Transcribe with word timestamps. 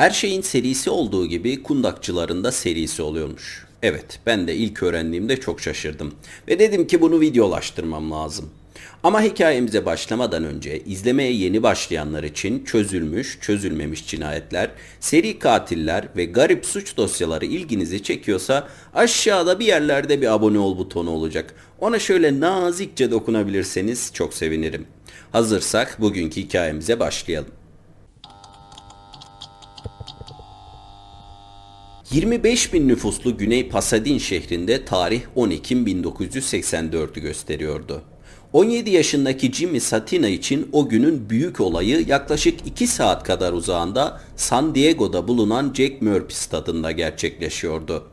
Her 0.00 0.10
şeyin 0.10 0.40
serisi 0.40 0.90
olduğu 0.90 1.26
gibi 1.26 1.62
kundakçıların 1.62 2.44
da 2.44 2.52
serisi 2.52 3.02
oluyormuş. 3.02 3.66
Evet, 3.82 4.20
ben 4.26 4.48
de 4.48 4.54
ilk 4.56 4.82
öğrendiğimde 4.82 5.40
çok 5.40 5.60
şaşırdım. 5.60 6.14
Ve 6.48 6.58
dedim 6.58 6.86
ki 6.86 7.00
bunu 7.00 7.20
videolaştırmam 7.20 8.10
lazım. 8.10 8.50
Ama 9.02 9.22
hikayemize 9.22 9.86
başlamadan 9.86 10.44
önce 10.44 10.80
izlemeye 10.84 11.32
yeni 11.32 11.62
başlayanlar 11.62 12.24
için 12.24 12.64
çözülmüş, 12.64 13.38
çözülmemiş 13.40 14.06
cinayetler, 14.06 14.70
seri 15.00 15.38
katiller 15.38 16.08
ve 16.16 16.24
garip 16.24 16.66
suç 16.66 16.96
dosyaları 16.96 17.44
ilginizi 17.44 18.02
çekiyorsa 18.02 18.68
aşağıda 18.94 19.58
bir 19.58 19.66
yerlerde 19.66 20.20
bir 20.20 20.34
abone 20.34 20.58
ol 20.58 20.78
butonu 20.78 21.10
olacak. 21.10 21.54
Ona 21.78 21.98
şöyle 21.98 22.40
nazikçe 22.40 23.10
dokunabilirseniz 23.10 24.10
çok 24.14 24.34
sevinirim. 24.34 24.86
Hazırsak 25.32 25.96
bugünkü 26.00 26.40
hikayemize 26.40 27.00
başlayalım. 27.00 27.59
25 32.12 32.72
bin 32.72 32.88
nüfuslu 32.88 33.38
Güney 33.38 33.68
Pasadena 33.68 34.18
şehrinde 34.18 34.84
tarih 34.84 35.20
10 35.34 35.50
Ekim 35.50 35.86
1984'ü 35.86 37.20
gösteriyordu. 37.20 38.02
17 38.52 38.90
yaşındaki 38.90 39.52
Jimmy 39.52 39.80
Satina 39.80 40.28
için 40.28 40.68
o 40.72 40.88
günün 40.88 41.30
büyük 41.30 41.60
olayı 41.60 42.04
yaklaşık 42.08 42.66
2 42.66 42.86
saat 42.86 43.24
kadar 43.24 43.52
uzağında 43.52 44.20
San 44.36 44.74
Diego'da 44.74 45.28
bulunan 45.28 45.72
Jack 45.74 46.02
Murphy 46.02 46.34
stadında 46.34 46.90
gerçekleşiyordu. 46.90 48.04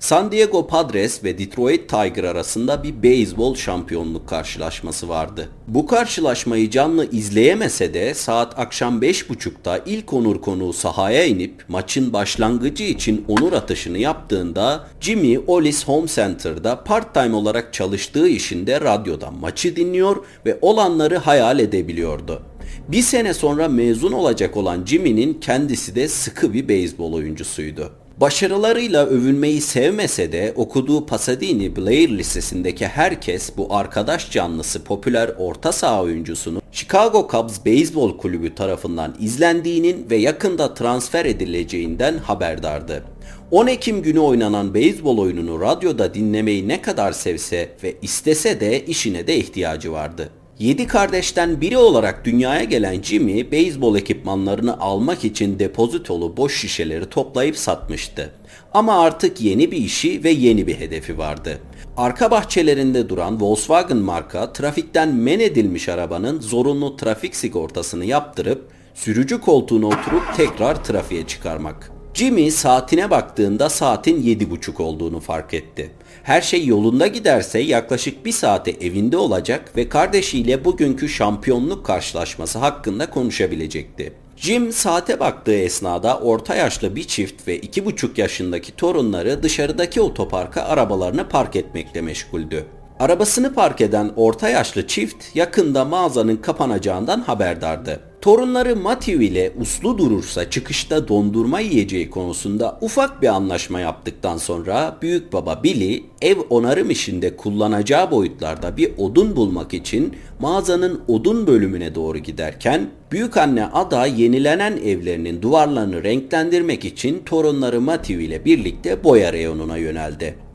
San 0.00 0.32
Diego 0.32 0.66
Padres 0.66 1.24
ve 1.24 1.38
Detroit 1.38 1.88
Tiger 1.88 2.24
arasında 2.24 2.82
bir 2.82 3.02
beyzbol 3.02 3.54
şampiyonluk 3.54 4.28
karşılaşması 4.28 5.08
vardı. 5.08 5.48
Bu 5.66 5.86
karşılaşmayı 5.86 6.70
canlı 6.70 7.10
izleyemese 7.10 7.94
de 7.94 8.14
saat 8.14 8.58
akşam 8.58 9.02
5.30'da 9.02 9.80
ilk 9.86 10.12
onur 10.12 10.40
konuğu 10.40 10.72
sahaya 10.72 11.24
inip 11.24 11.64
maçın 11.68 12.12
başlangıcı 12.12 12.84
için 12.84 13.24
onur 13.28 13.52
atışını 13.52 13.98
yaptığında 13.98 14.86
Jimmy 15.00 15.38
Olis 15.46 15.88
Home 15.88 16.08
Center'da 16.08 16.84
part-time 16.84 17.34
olarak 17.34 17.74
çalıştığı 17.74 18.28
işinde 18.28 18.80
radyodan 18.80 19.34
maçı 19.34 19.76
dinliyor 19.76 20.16
ve 20.46 20.58
olanları 20.62 21.16
hayal 21.16 21.58
edebiliyordu. 21.58 22.42
Bir 22.88 23.02
sene 23.02 23.34
sonra 23.34 23.68
mezun 23.68 24.12
olacak 24.12 24.56
olan 24.56 24.84
Jimmy'nin 24.84 25.34
kendisi 25.34 25.94
de 25.94 26.08
sıkı 26.08 26.52
bir 26.52 26.68
beyzbol 26.68 27.12
oyuncusuydu. 27.12 27.92
Başarılarıyla 28.20 29.06
övünmeyi 29.06 29.60
sevmese 29.60 30.32
de 30.32 30.52
okuduğu 30.56 31.06
Pasadena 31.06 31.76
Blair 31.76 32.08
Lisesi'ndeki 32.08 32.86
herkes 32.86 33.56
bu 33.56 33.74
arkadaş 33.74 34.30
canlısı 34.30 34.84
popüler 34.84 35.30
orta 35.38 35.72
saha 35.72 36.02
oyuncusunu 36.02 36.62
Chicago 36.72 37.28
Cubs 37.32 37.64
Beyzbol 37.64 38.18
Kulübü 38.18 38.54
tarafından 38.54 39.14
izlendiğinin 39.20 40.10
ve 40.10 40.16
yakında 40.16 40.74
transfer 40.74 41.24
edileceğinden 41.24 42.18
haberdardı. 42.18 43.04
10 43.50 43.66
Ekim 43.66 44.02
günü 44.02 44.18
oynanan 44.18 44.74
beyzbol 44.74 45.18
oyununu 45.18 45.60
radyoda 45.60 46.14
dinlemeyi 46.14 46.68
ne 46.68 46.82
kadar 46.82 47.12
sevse 47.12 47.68
ve 47.82 47.94
istese 48.02 48.60
de 48.60 48.84
işine 48.84 49.26
de 49.26 49.36
ihtiyacı 49.36 49.92
vardı. 49.92 50.30
Yedi 50.58 50.86
kardeşten 50.86 51.60
biri 51.60 51.78
olarak 51.78 52.24
dünyaya 52.24 52.64
gelen 52.64 53.02
Jimmy, 53.02 53.50
beyzbol 53.52 53.96
ekipmanlarını 53.96 54.80
almak 54.80 55.24
için 55.24 55.58
depozitolu 55.58 56.36
boş 56.36 56.60
şişeleri 56.60 57.06
toplayıp 57.06 57.56
satmıştı. 57.56 58.32
Ama 58.72 59.00
artık 59.00 59.40
yeni 59.40 59.70
bir 59.70 59.76
işi 59.76 60.24
ve 60.24 60.30
yeni 60.30 60.66
bir 60.66 60.74
hedefi 60.74 61.18
vardı. 61.18 61.58
Arka 61.96 62.30
bahçelerinde 62.30 63.08
duran 63.08 63.40
Volkswagen 63.40 63.96
marka 63.96 64.52
trafikten 64.52 65.14
men 65.14 65.40
edilmiş 65.40 65.88
arabanın 65.88 66.40
zorunlu 66.40 66.96
trafik 66.96 67.36
sigortasını 67.36 68.04
yaptırıp 68.04 68.70
sürücü 68.94 69.40
koltuğuna 69.40 69.86
oturup 69.86 70.22
tekrar 70.36 70.84
trafiğe 70.84 71.26
çıkarmak. 71.26 71.92
Jimmy 72.14 72.50
saatine 72.50 73.10
baktığında 73.10 73.70
saatin 73.70 74.22
yedi 74.22 74.50
buçuk 74.50 74.80
olduğunu 74.80 75.20
fark 75.20 75.54
etti. 75.54 75.90
Her 76.28 76.40
şey 76.40 76.66
yolunda 76.66 77.06
giderse 77.06 77.58
yaklaşık 77.58 78.24
bir 78.24 78.32
saate 78.32 78.70
evinde 78.70 79.16
olacak 79.16 79.76
ve 79.76 79.88
kardeşiyle 79.88 80.64
bugünkü 80.64 81.08
şampiyonluk 81.08 81.86
karşılaşması 81.86 82.58
hakkında 82.58 83.10
konuşabilecekti. 83.10 84.12
Jim 84.36 84.72
saate 84.72 85.20
baktığı 85.20 85.54
esnada 85.54 86.18
orta 86.18 86.54
yaşlı 86.54 86.96
bir 86.96 87.04
çift 87.04 87.48
ve 87.48 87.58
iki 87.58 87.84
buçuk 87.84 88.18
yaşındaki 88.18 88.76
torunları 88.76 89.42
dışarıdaki 89.42 90.00
otoparka 90.00 90.62
arabalarını 90.62 91.28
park 91.28 91.56
etmekle 91.56 92.00
meşguldü. 92.00 92.64
Arabasını 93.00 93.54
park 93.54 93.80
eden 93.80 94.10
orta 94.16 94.48
yaşlı 94.48 94.86
çift 94.86 95.36
yakında 95.36 95.84
mağazanın 95.84 96.36
kapanacağından 96.36 97.20
haberdardı. 97.20 98.07
Torunları 98.20 98.76
Matthew 98.76 99.24
ile 99.24 99.52
uslu 99.60 99.98
durursa 99.98 100.50
çıkışta 100.50 101.08
dondurma 101.08 101.60
yiyeceği 101.60 102.10
konusunda 102.10 102.78
ufak 102.80 103.22
bir 103.22 103.28
anlaşma 103.28 103.80
yaptıktan 103.80 104.36
sonra 104.36 104.96
büyük 105.02 105.32
baba 105.32 105.62
Billy 105.62 106.04
ev 106.22 106.36
onarım 106.50 106.90
işinde 106.90 107.36
kullanacağı 107.36 108.10
boyutlarda 108.10 108.76
bir 108.76 108.92
odun 108.98 109.36
bulmak 109.36 109.74
için 109.74 110.16
mağazanın 110.40 111.00
odun 111.08 111.46
bölümüne 111.46 111.94
doğru 111.94 112.18
giderken 112.18 112.90
büyük 113.12 113.36
anne 113.36 113.66
Ada 113.66 114.06
yenilenen 114.06 114.76
evlerinin 114.76 115.42
duvarlarını 115.42 116.04
renklendirmek 116.04 116.84
için 116.84 117.22
torunları 117.26 117.80
Matthew 117.80 118.24
ile 118.24 118.44
birlikte 118.44 119.04
boya 119.04 119.32
reyonuna 119.32 119.76
yöneldi. 119.76 120.47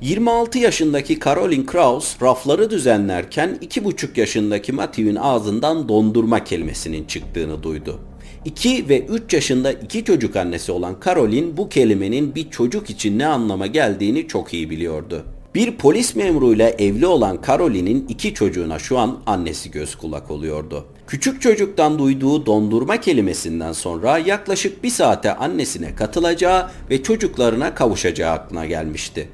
26 0.00 0.58
yaşındaki 0.58 1.20
Caroline 1.20 1.66
Kraus 1.66 2.22
rafları 2.22 2.70
düzenlerken 2.70 3.58
2,5 3.62 4.20
yaşındaki 4.20 4.72
Matthew'in 4.72 5.16
ağzından 5.16 5.88
dondurma 5.88 6.44
kelimesinin 6.44 7.04
çıktığını 7.04 7.62
duydu. 7.62 8.00
2 8.44 8.88
ve 8.88 9.06
3 9.06 9.34
yaşında 9.34 9.72
iki 9.72 10.04
çocuk 10.04 10.36
annesi 10.36 10.72
olan 10.72 10.96
Caroline 11.04 11.56
bu 11.56 11.68
kelimenin 11.68 12.34
bir 12.34 12.50
çocuk 12.50 12.90
için 12.90 13.18
ne 13.18 13.26
anlama 13.26 13.66
geldiğini 13.66 14.28
çok 14.28 14.54
iyi 14.54 14.70
biliyordu. 14.70 15.24
Bir 15.54 15.76
polis 15.76 16.16
memuruyla 16.16 16.70
evli 16.70 17.06
olan 17.06 17.38
Caroline'in 17.46 18.06
iki 18.08 18.34
çocuğuna 18.34 18.78
şu 18.78 18.98
an 18.98 19.18
annesi 19.26 19.70
göz 19.70 19.94
kulak 19.94 20.30
oluyordu. 20.30 20.84
Küçük 21.06 21.42
çocuktan 21.42 21.98
duyduğu 21.98 22.46
dondurma 22.46 23.00
kelimesinden 23.00 23.72
sonra 23.72 24.18
yaklaşık 24.18 24.84
bir 24.84 24.90
saate 24.90 25.36
annesine 25.36 25.94
katılacağı 25.94 26.70
ve 26.90 27.02
çocuklarına 27.02 27.74
kavuşacağı 27.74 28.32
aklına 28.32 28.66
gelmişti. 28.66 29.28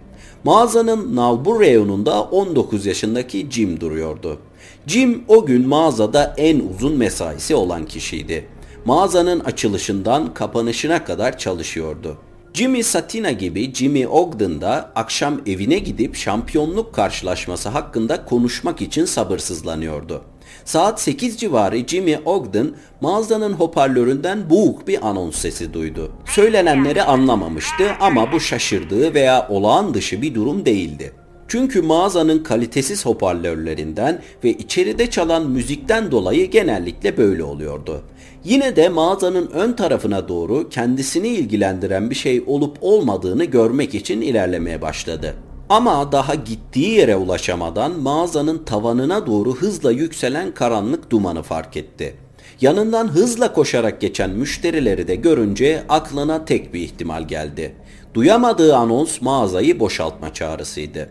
Mağazanın 0.47 1.17
nalbur 1.17 1.61
reyonunda 1.61 2.23
19 2.23 2.87
yaşındaki 2.87 3.47
Jim 3.51 3.81
duruyordu. 3.81 4.39
Jim 4.87 5.25
o 5.29 5.47
gün 5.47 5.69
mağazada 5.69 6.35
en 6.37 6.61
uzun 6.61 6.97
mesaisi 6.97 7.55
olan 7.55 7.87
kişiydi. 7.87 8.49
Mağazanın 8.85 9.41
açılışından 9.41 10.35
kapanışına 10.35 11.05
kadar 11.05 11.39
çalışıyordu. 11.39 12.17
Jimmy 12.55 12.83
Satina 12.83 13.31
gibi 13.31 13.75
Jimmy 13.75 14.09
Ogden 14.09 14.61
da 14.61 14.93
akşam 14.95 15.41
evine 15.47 15.79
gidip 15.79 16.17
şampiyonluk 16.17 16.95
karşılaşması 16.95 17.69
hakkında 17.69 18.25
konuşmak 18.25 18.83
için 18.83 19.05
sabırsızlanıyordu. 19.05 20.23
Saat 20.67 21.01
8 21.01 21.39
civarı 21.39 21.87
Jimmy 21.87 22.19
Ogden 22.25 22.71
mağazanın 23.01 23.53
hoparlöründen 23.53 24.51
boğuk 24.51 24.89
bir 24.89 25.09
anons 25.09 25.37
sesi 25.37 25.75
duydu. 25.75 26.13
Söylenenleri 26.27 27.03
anlamamıştı 27.03 27.91
ama 28.01 28.33
bu 28.33 28.41
şaşırdığı 28.41 29.15
veya 29.15 29.49
olağan 29.49 29.95
dışı 29.95 30.23
bir 30.23 30.35
durum 30.35 30.67
değildi. 30.67 31.13
Çünkü 31.49 31.83
mağazanın 31.83 32.43
kalitesiz 32.43 33.07
hoparlörlerinden 33.07 34.23
ve 34.45 34.51
içeride 34.51 35.11
çalan 35.11 35.51
müzikten 35.51 36.11
dolayı 36.11 36.51
genellikle 36.51 37.17
böyle 37.17 37.45
oluyordu. 37.45 38.03
Yine 38.45 38.77
de 38.77 38.89
mağazanın 38.89 39.51
ön 39.51 39.73
tarafına 39.73 40.29
doğru 40.29 40.69
kendisini 40.69 41.29
ilgilendiren 41.29 42.11
bir 42.11 42.15
şey 42.15 42.45
olup 42.47 42.79
olmadığını 42.81 43.45
görmek 43.45 43.95
için 43.95 44.21
ilerlemeye 44.21 44.83
başladı. 44.83 45.35
Ama 45.69 46.13
daha 46.13 46.35
gittiği 46.35 46.91
yere 46.91 47.17
ulaşamadan 47.17 48.01
mağazanın 48.01 48.65
tavanına 48.65 49.27
doğru 49.27 49.55
hızla 49.57 49.93
yükselen 49.93 50.55
karanlık 50.55 51.11
dumanı 51.11 51.43
fark 51.43 51.77
etti. 51.77 52.17
Yanından 52.61 53.09
hızla 53.09 53.53
koşarak 53.53 54.01
geçen 54.01 54.31
müşterileri 54.31 55.09
de 55.09 55.15
görünce 55.15 55.83
aklına 55.89 56.45
tek 56.45 56.75
bir 56.75 56.81
ihtimal 56.81 57.29
geldi. 57.29 57.75
Duyamadığı 58.15 58.77
anons 58.77 59.21
mağazayı 59.21 59.81
boşaltma 59.81 60.35
çağrısıydı. 60.35 61.09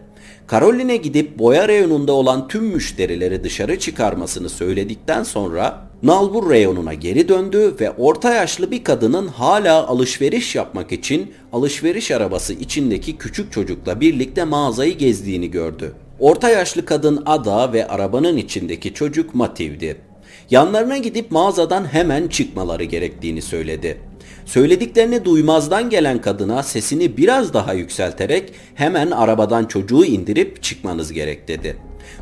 Caroline 0.51 0.97
gidip 0.97 1.39
boya 1.39 1.68
reyonunda 1.68 2.12
olan 2.12 2.47
tüm 2.47 2.63
müşterileri 2.63 3.44
dışarı 3.44 3.80
çıkarmasını 3.80 4.50
söyledikten 4.50 5.24
sonra 5.24 5.88
Nalbur 6.03 6.50
reyonuna 6.50 6.94
geri 6.94 7.27
döndü 7.27 7.75
ve 7.80 7.92
orta 7.92 8.33
yaşlı 8.33 8.71
bir 8.71 8.83
kadının 8.83 9.27
hala 9.27 9.88
alışveriş 9.88 10.56
yapmak 10.56 10.92
için 10.92 11.33
alışveriş 11.53 12.12
arabası 12.12 12.53
içindeki 12.53 13.18
küçük 13.18 13.51
çocukla 13.51 14.01
birlikte 14.01 14.44
mağazayı 14.44 14.97
gezdiğini 14.97 15.51
gördü. 15.51 15.94
Orta 16.19 16.50
yaşlı 16.50 16.86
kadın 16.86 17.24
Ada 17.25 17.74
ve 17.74 17.88
arabanın 17.88 18.38
içindeki 18.38 18.94
çocuk 18.94 19.36
Mativ'di. 19.36 19.98
Yanlarına 20.50 20.98
gidip 20.98 21.31
mağazadan 21.31 21.86
hemen 21.94 22.27
çıkmaları 22.27 22.83
gerektiğini 22.83 23.41
söyledi. 23.41 23.98
Söylediklerini 24.45 25.25
duymazdan 25.25 25.89
gelen 25.89 26.22
kadına 26.22 26.63
sesini 26.63 27.18
biraz 27.18 27.54
daha 27.54 27.74
yükselterek 27.74 28.54
hemen 28.75 29.12
arabadan 29.12 29.66
çocuğu 29.66 30.06
indirip 30.06 30.63
çıkmanız 30.63 31.13
gerek 31.13 31.48
dedi. 31.48 31.77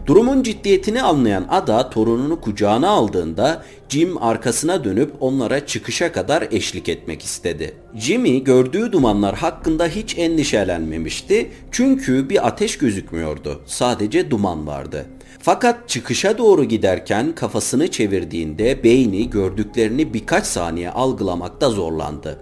Durumun 0.06 0.44
ciddiyetini 0.44 1.02
anlayan 1.02 1.46
Ada 1.50 1.90
torununu 1.90 2.42
kucağına 2.42 2.90
aldığında 2.90 3.64
Jim 3.90 4.24
arkasına 4.24 4.84
dönüp 4.84 5.12
onlara 5.20 5.66
çıkışa 5.66 6.12
kadar 6.12 6.48
eşlik 6.52 6.90
etmek 6.90 7.22
istedi. 7.22 7.74
Jimmy 7.96 8.44
gördüğü 8.44 8.92
dumanlar 8.92 9.36
hakkında 9.36 9.88
hiç 9.88 10.18
endişelenmemişti 10.18 11.52
çünkü 11.72 12.30
bir 12.30 12.48
ateş 12.48 12.78
gözükmüyordu. 12.78 13.62
Sadece 13.66 14.32
duman 14.32 14.68
vardı. 14.68 15.06
Fakat 15.46 15.90
çıkışa 15.90 16.38
doğru 16.38 16.64
giderken 16.64 17.36
kafasını 17.36 17.92
çevirdiğinde 17.92 18.84
beyni 18.84 19.30
gördüklerini 19.30 20.14
birkaç 20.14 20.46
saniye 20.46 20.90
algılamakta 20.90 21.70
zorlandı. 21.70 22.40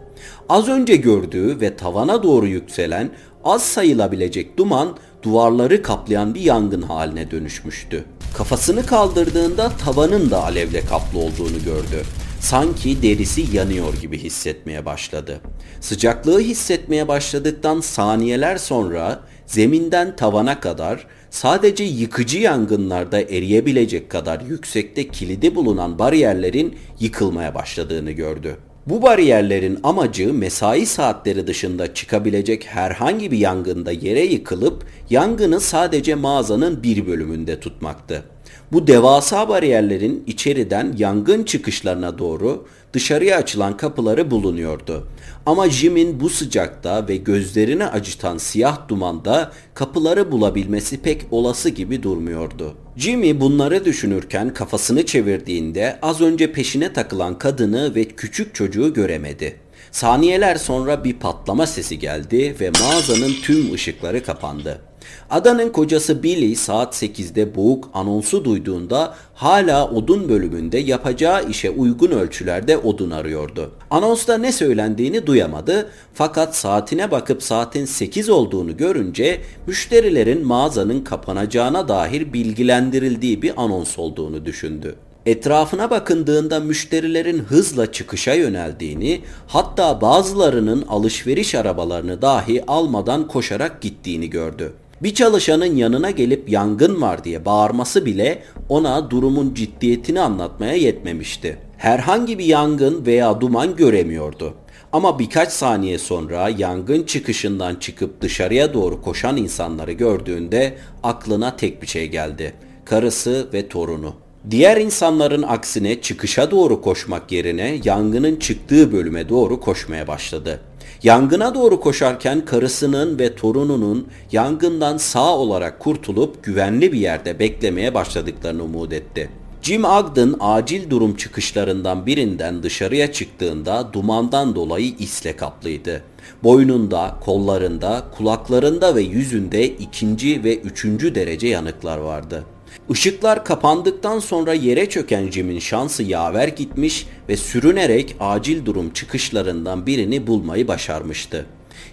Az 0.50 0.68
önce 0.68 0.96
gördüğü 0.96 1.62
ve 1.62 1.76
tavana 1.76 2.24
doğru 2.24 2.48
yükselen 2.48 3.10
az 3.44 3.64
sayılabilecek 3.64 4.58
duman 4.58 4.98
duvarları 5.24 5.82
kaplayan 5.82 6.36
bir 6.36 6.42
yangın 6.42 6.82
haline 6.82 7.32
dönüşmüştü. 7.32 8.06
Kafasını 8.38 8.86
kaldırdığında 8.86 9.70
tavanın 9.86 10.32
da 10.32 10.44
alevle 10.44 10.82
kaplı 10.82 11.20
olduğunu 11.20 11.64
gördü. 11.66 12.04
Sanki 12.40 13.02
derisi 13.02 13.58
yanıyor 13.58 13.94
gibi 13.94 14.18
hissetmeye 14.18 14.86
başladı. 14.86 15.42
Sıcaklığı 15.80 16.40
hissetmeye 16.40 17.08
başladıktan 17.08 17.82
saniyeler 17.82 18.58
sonra 18.58 19.20
zeminden 19.46 20.16
tavana 20.16 20.60
kadar 20.60 21.08
sadece 21.32 21.84
yıkıcı 21.84 22.40
yangınlarda 22.40 23.22
eriyebilecek 23.22 24.10
kadar 24.10 24.42
yüksekte 24.42 25.08
kilidi 25.08 25.56
bulunan 25.56 26.00
bariyerlerin 26.00 26.76
yıkılmaya 27.00 27.56
başladığını 27.56 28.12
gördü. 28.12 28.58
Bu 28.88 29.02
bariyerlerin 29.02 29.80
amacı 29.84 30.34
mesai 30.34 30.86
saatleri 30.86 31.48
dışında 31.48 31.94
çıkabilecek 31.94 32.66
herhangi 32.66 33.32
bir 33.32 33.38
yangında 33.38 33.92
yere 33.92 34.24
yıkılıp 34.24 34.86
yangını 35.10 35.60
sadece 35.60 36.16
mağazanın 36.16 36.84
bir 36.84 37.08
bölümünde 37.08 37.60
tutmaktı. 37.60 38.24
Bu 38.72 38.88
devasa 38.88 39.50
bariyerlerin 39.50 40.24
içeriden 40.28 40.96
yangın 40.98 41.44
çıkışlarına 41.44 42.18
doğru 42.18 42.68
dışarıya 42.94 43.38
açılan 43.38 43.78
kapıları 43.78 44.32
bulunuyordu. 44.32 45.08
Ama 45.46 45.70
Jim'in 45.70 46.20
bu 46.20 46.30
sıcakta 46.30 47.08
ve 47.08 47.16
gözlerini 47.16 47.86
acıtan 47.86 48.38
siyah 48.38 48.88
dumanda 48.88 49.52
kapıları 49.74 50.32
bulabilmesi 50.32 51.02
pek 51.02 51.26
olası 51.32 51.70
gibi 51.70 52.04
durmuyordu. 52.04 52.74
Jimmy 52.98 53.42
bunları 53.42 53.86
düşünürken 53.86 54.54
kafasını 54.54 55.06
çevirdiğinde 55.06 56.00
az 56.02 56.22
önce 56.22 56.52
peşine 56.54 56.94
takılan 56.94 57.38
kadını 57.38 57.96
ve 57.96 58.04
küçük 58.06 58.56
çocuğu 58.56 58.94
göremedi. 58.94 59.56
Saniyeler 59.92 60.56
sonra 60.56 61.04
bir 61.04 61.14
patlama 61.14 61.68
sesi 61.68 62.00
geldi 62.00 62.56
ve 62.60 62.70
mağazanın 62.70 63.34
tüm 63.44 63.74
ışıkları 63.74 64.24
kapandı. 64.24 64.82
Adanın 65.30 65.70
kocası 65.70 66.24
Billy 66.24 66.56
saat 66.56 67.04
8'de 67.04 67.56
boğuk 67.56 67.90
anonsu 67.94 68.46
duyduğunda 68.46 69.16
hala 69.34 69.90
odun 69.90 70.30
bölümünde 70.30 70.78
yapacağı 70.78 71.50
işe 71.50 71.70
uygun 71.70 72.12
ölçülerde 72.12 72.78
odun 72.78 73.12
arıyordu. 73.12 73.72
Anonsta 73.90 74.38
ne 74.38 74.52
söylendiğini 74.52 75.28
duyamadı 75.28 75.90
fakat 76.14 76.56
saatine 76.56 77.12
bakıp 77.12 77.44
saatin 77.44 77.86
8 77.86 78.30
olduğunu 78.30 78.78
görünce 78.78 79.42
müşterilerin 79.68 80.48
mağazanın 80.48 81.04
kapanacağına 81.04 81.88
dair 81.88 82.34
bilgilendirildiği 82.34 83.42
bir 83.42 83.54
anons 83.64 84.00
olduğunu 84.00 84.46
düşündü. 84.46 84.96
Etrafına 85.26 85.90
bakındığında 85.90 86.60
müşterilerin 86.60 87.40
hızla 87.40 87.92
çıkışa 87.92 88.34
yöneldiğini, 88.34 89.22
hatta 89.48 90.02
bazılarının 90.02 90.86
alışveriş 90.90 91.56
arabalarını 91.56 92.22
dahi 92.22 92.64
almadan 92.68 93.28
koşarak 93.28 93.82
gittiğini 93.82 94.30
gördü. 94.30 94.74
Bir 95.04 95.14
çalışanın 95.14 95.76
yanına 95.76 96.12
gelip 96.12 96.50
yangın 96.50 97.02
var 97.02 97.24
diye 97.24 97.46
bağırması 97.46 98.06
bile 98.06 98.44
ona 98.70 99.12
durumun 99.12 99.54
ciddiyetini 99.54 100.22
anlatmaya 100.22 100.74
yetmemişti. 100.74 101.58
Herhangi 101.78 102.40
bir 102.40 102.46
yangın 102.46 103.06
veya 103.06 103.42
duman 103.42 103.76
göremiyordu. 103.76 104.54
Ama 104.94 105.20
birkaç 105.20 105.52
saniye 105.52 105.98
sonra 105.98 106.50
yangın 106.50 107.04
çıkışından 107.04 107.76
çıkıp 107.76 108.22
dışarıya 108.22 108.74
doğru 108.74 109.02
koşan 109.02 109.38
insanları 109.38 109.92
gördüğünde 109.92 110.78
aklına 111.04 111.56
tek 111.56 111.82
bir 111.82 111.88
şey 111.88 112.08
geldi. 112.08 112.54
Karısı 112.86 113.48
ve 113.54 113.68
torunu. 113.68 114.14
Diğer 114.52 114.78
insanların 114.78 115.44
aksine 115.44 116.02
çıkışa 116.02 116.52
doğru 116.52 116.82
koşmak 116.82 117.32
yerine 117.32 117.80
yangının 117.84 118.36
çıktığı 118.36 118.94
bölüme 118.94 119.30
doğru 119.30 119.60
koşmaya 119.60 120.08
başladı. 120.08 120.60
Yangına 121.04 121.56
doğru 121.56 121.80
koşarken 121.80 122.46
karısının 122.46 123.20
ve 123.20 123.36
torununun 123.36 124.08
yangından 124.32 124.98
sağ 124.98 125.38
olarak 125.38 125.80
kurtulup 125.80 126.44
güvenli 126.44 126.94
bir 126.94 127.00
yerde 127.00 127.40
beklemeye 127.40 127.94
başladıklarını 127.94 128.64
umut 128.64 128.94
etti. 128.94 129.30
Jim 129.62 129.84
Ogden 129.84 130.36
acil 130.40 130.90
durum 130.90 131.16
çıkışlarından 131.16 132.06
birinden 132.06 132.64
dışarıya 132.64 133.12
çıktığında 133.12 133.94
dumandan 133.94 134.56
dolayı 134.56 134.94
isle 135.00 135.36
kaplıydı. 135.36 136.04
Boynunda, 136.44 137.16
kollarında, 137.22 138.04
kulaklarında 138.18 138.96
ve 138.96 139.02
yüzünde 139.02 139.68
ikinci 139.68 140.44
ve 140.44 140.58
üçüncü 140.58 141.16
derece 141.16 141.48
yanıklar 141.48 141.98
vardı. 141.98 142.44
Işıklar 142.92 143.46
kapandıktan 143.46 144.20
sonra 144.20 144.54
yere 144.54 144.90
çöken 144.90 145.32
Jim'in 145.32 145.60
şansı 145.60 146.04
yaver 146.04 146.48
gitmiş 146.48 147.08
ve 147.30 147.38
sürünerek 147.38 148.16
acil 148.20 148.66
durum 148.66 148.94
çıkışlarından 148.94 149.86
birini 149.86 150.28
bulmayı 150.28 150.68
başarmıştı. 150.68 151.46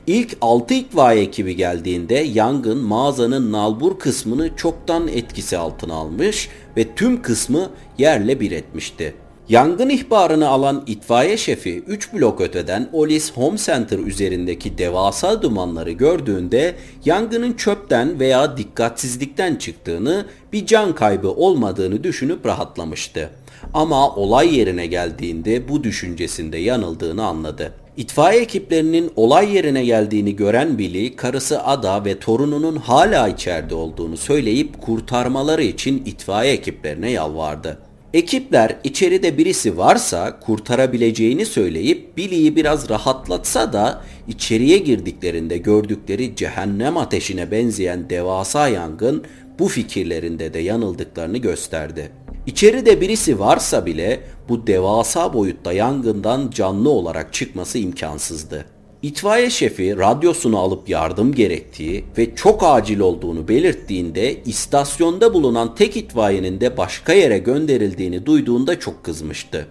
İlk 0.06 0.37
6 0.41 0.75
itfaiye 0.75 1.23
ekibi 1.23 1.56
geldiğinde 1.56 2.15
yangın 2.15 2.79
mağazanın 2.79 3.53
nalbur 3.53 3.99
kısmını 3.99 4.56
çoktan 4.56 5.09
etkisi 5.09 5.59
altına 5.59 5.95
almış 5.95 6.49
ve 6.77 6.95
tüm 6.95 7.23
kısmı 7.23 7.71
yerle 7.99 8.41
bir 8.41 8.51
etmişti. 8.51 9.15
Yangın 9.49 9.89
ihbarını 9.89 10.49
alan 10.49 10.83
itfaiye 10.87 11.37
şefi 11.37 11.83
3 11.87 12.12
blok 12.12 12.41
öteden 12.41 12.89
Olis 12.93 13.33
Home 13.33 13.59
Center 13.59 13.99
üzerindeki 13.99 14.79
devasa 14.79 15.43
dumanları 15.43 15.91
gördüğünde 15.91 16.75
yangının 17.05 17.53
çöpten 17.53 18.21
veya 18.21 18.56
dikkatsizlikten 18.56 19.56
çıktığını, 19.56 20.27
bir 20.53 20.67
can 20.67 20.95
kaybı 20.95 21.29
olmadığını 21.29 22.05
düşünüp 22.05 22.47
rahatlamıştı. 22.47 23.31
Ama 23.75 24.15
olay 24.15 24.59
yerine 24.59 24.87
geldiğinde 24.87 25.69
bu 25.69 25.85
düşüncesinde 25.85 26.59
yanıldığını 26.59 27.25
anladı. 27.25 27.73
İtfaiye 27.97 28.43
ekiplerinin 28.43 29.12
olay 29.17 29.55
yerine 29.55 29.85
geldiğini 29.85 30.37
gören 30.37 30.79
Billy, 30.79 31.17
karısı 31.17 31.65
Ada 31.65 32.05
ve 32.05 32.19
torununun 32.19 32.77
hala 32.77 33.29
içeride 33.29 33.75
olduğunu 33.75 34.17
söyleyip 34.17 34.83
kurtarmaları 34.83 35.62
için 35.62 36.03
itfaiye 36.06 36.53
ekiplerine 36.53 37.11
yalvardı. 37.11 37.88
Ekipler 38.14 38.76
içeride 38.84 39.38
birisi 39.38 39.78
varsa 39.78 40.40
kurtarabileceğini 40.40 41.46
söyleyip 41.46 42.16
Billy'yi 42.16 42.56
biraz 42.56 42.90
rahatlatsa 42.90 43.72
da 43.72 44.02
içeriye 44.28 44.78
girdiklerinde 44.78 45.58
gördükleri 45.58 46.36
cehennem 46.36 46.96
ateşine 46.96 47.50
benzeyen 47.50 48.10
devasa 48.10 48.69
yangın 48.69 49.24
bu 49.58 49.69
fikirlerinde 49.69 50.55
de 50.55 50.58
yanıldıklarını 50.58 51.38
gösterdi. 51.38 52.12
İçeride 52.46 53.00
birisi 53.00 53.38
varsa 53.38 53.86
bile 53.86 54.20
bu 54.48 54.67
devasa 54.67 55.34
boyutta 55.34 55.72
yangından 55.72 56.50
canlı 56.50 56.91
olarak 56.91 57.32
çıkması 57.32 57.79
imkansızdı. 57.79 58.78
İtfaiye 59.02 59.50
şefi 59.50 59.98
radyosunu 59.98 60.58
alıp 60.58 60.88
yardım 60.88 61.34
gerektiği 61.34 62.05
ve 62.19 62.34
çok 62.34 62.62
acil 62.64 63.00
olduğunu 63.00 63.48
belirttiğinde 63.48 64.43
istasyonda 64.44 65.34
bulunan 65.34 65.74
tek 65.74 65.96
itfaiyenin 65.96 66.60
de 66.60 66.76
başka 66.76 67.12
yere 67.12 67.38
gönderildiğini 67.38 68.26
duyduğunda 68.26 68.81
çok 68.81 69.05
kızmıştı. 69.05 69.67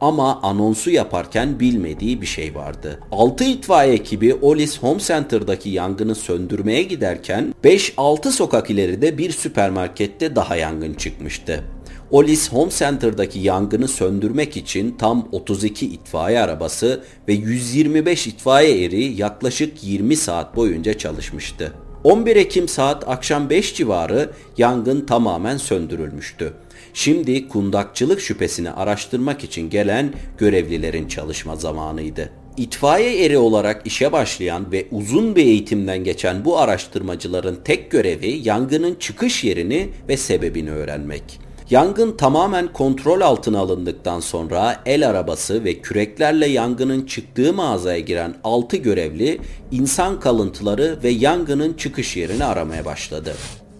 Ama 0.00 0.42
anonsu 0.42 0.90
yaparken 0.90 1.60
bilmediği 1.60 2.20
bir 2.20 2.26
şey 2.26 2.54
vardı. 2.54 3.00
6 3.12 3.44
itfaiye 3.44 3.94
ekibi 3.94 4.34
Olis 4.34 4.82
Home 4.82 5.00
Center'daki 5.00 5.70
yangını 5.70 6.14
söndürmeye 6.14 6.82
giderken 6.82 7.54
5-6 7.64 8.30
sokak 8.30 8.70
ileride 8.70 9.18
bir 9.18 9.30
süpermarkette 9.30 10.36
daha 10.36 10.56
yangın 10.56 10.94
çıkmıştı. 10.94 11.64
Olis 12.12 12.52
Home 12.52 12.70
Center'daki 12.70 13.38
yangını 13.38 13.88
söndürmek 13.88 14.56
için 14.56 14.96
tam 14.98 15.28
32 15.32 15.86
itfaiye 15.86 16.40
arabası 16.40 17.04
ve 17.28 17.32
125 17.32 18.26
itfaiye 18.26 18.84
eri 18.84 19.04
yaklaşık 19.04 19.84
20 19.84 20.16
saat 20.16 20.56
boyunca 20.56 20.98
çalışmıştı. 20.98 21.72
11 22.04 22.36
Ekim 22.36 22.68
saat 22.68 23.08
akşam 23.08 23.50
5 23.50 23.74
civarı 23.74 24.30
yangın 24.58 25.06
tamamen 25.06 25.56
söndürülmüştü. 25.56 26.52
Şimdi 26.94 27.48
kundakçılık 27.48 28.20
şüphesini 28.20 28.70
araştırmak 28.70 29.44
için 29.44 29.70
gelen 29.70 30.12
görevlilerin 30.38 31.08
çalışma 31.08 31.56
zamanıydı. 31.56 32.30
İtfaiye 32.56 33.24
eri 33.24 33.38
olarak 33.38 33.86
işe 33.86 34.12
başlayan 34.12 34.72
ve 34.72 34.86
uzun 34.90 35.36
bir 35.36 35.44
eğitimden 35.44 36.04
geçen 36.04 36.44
bu 36.44 36.58
araştırmacıların 36.58 37.58
tek 37.64 37.90
görevi 37.90 38.40
yangının 38.44 38.94
çıkış 38.94 39.44
yerini 39.44 39.88
ve 40.08 40.16
sebebini 40.16 40.70
öğrenmek. 40.70 41.51
Yangın 41.72 42.16
tamamen 42.16 42.72
kontrol 42.72 43.20
altına 43.20 43.58
alındıktan 43.58 44.20
sonra 44.20 44.82
el 44.86 45.08
arabası 45.08 45.64
ve 45.64 45.74
küreklerle 45.74 46.46
yangının 46.46 47.06
çıktığı 47.06 47.52
mağazaya 47.52 47.98
giren 47.98 48.34
6 48.44 48.76
görevli 48.76 49.40
insan 49.70 50.20
kalıntıları 50.20 50.98
ve 51.04 51.08
yangının 51.08 51.72
çıkış 51.74 52.16
yerini 52.16 52.44
aramaya 52.44 52.84
başladı. 52.84 53.34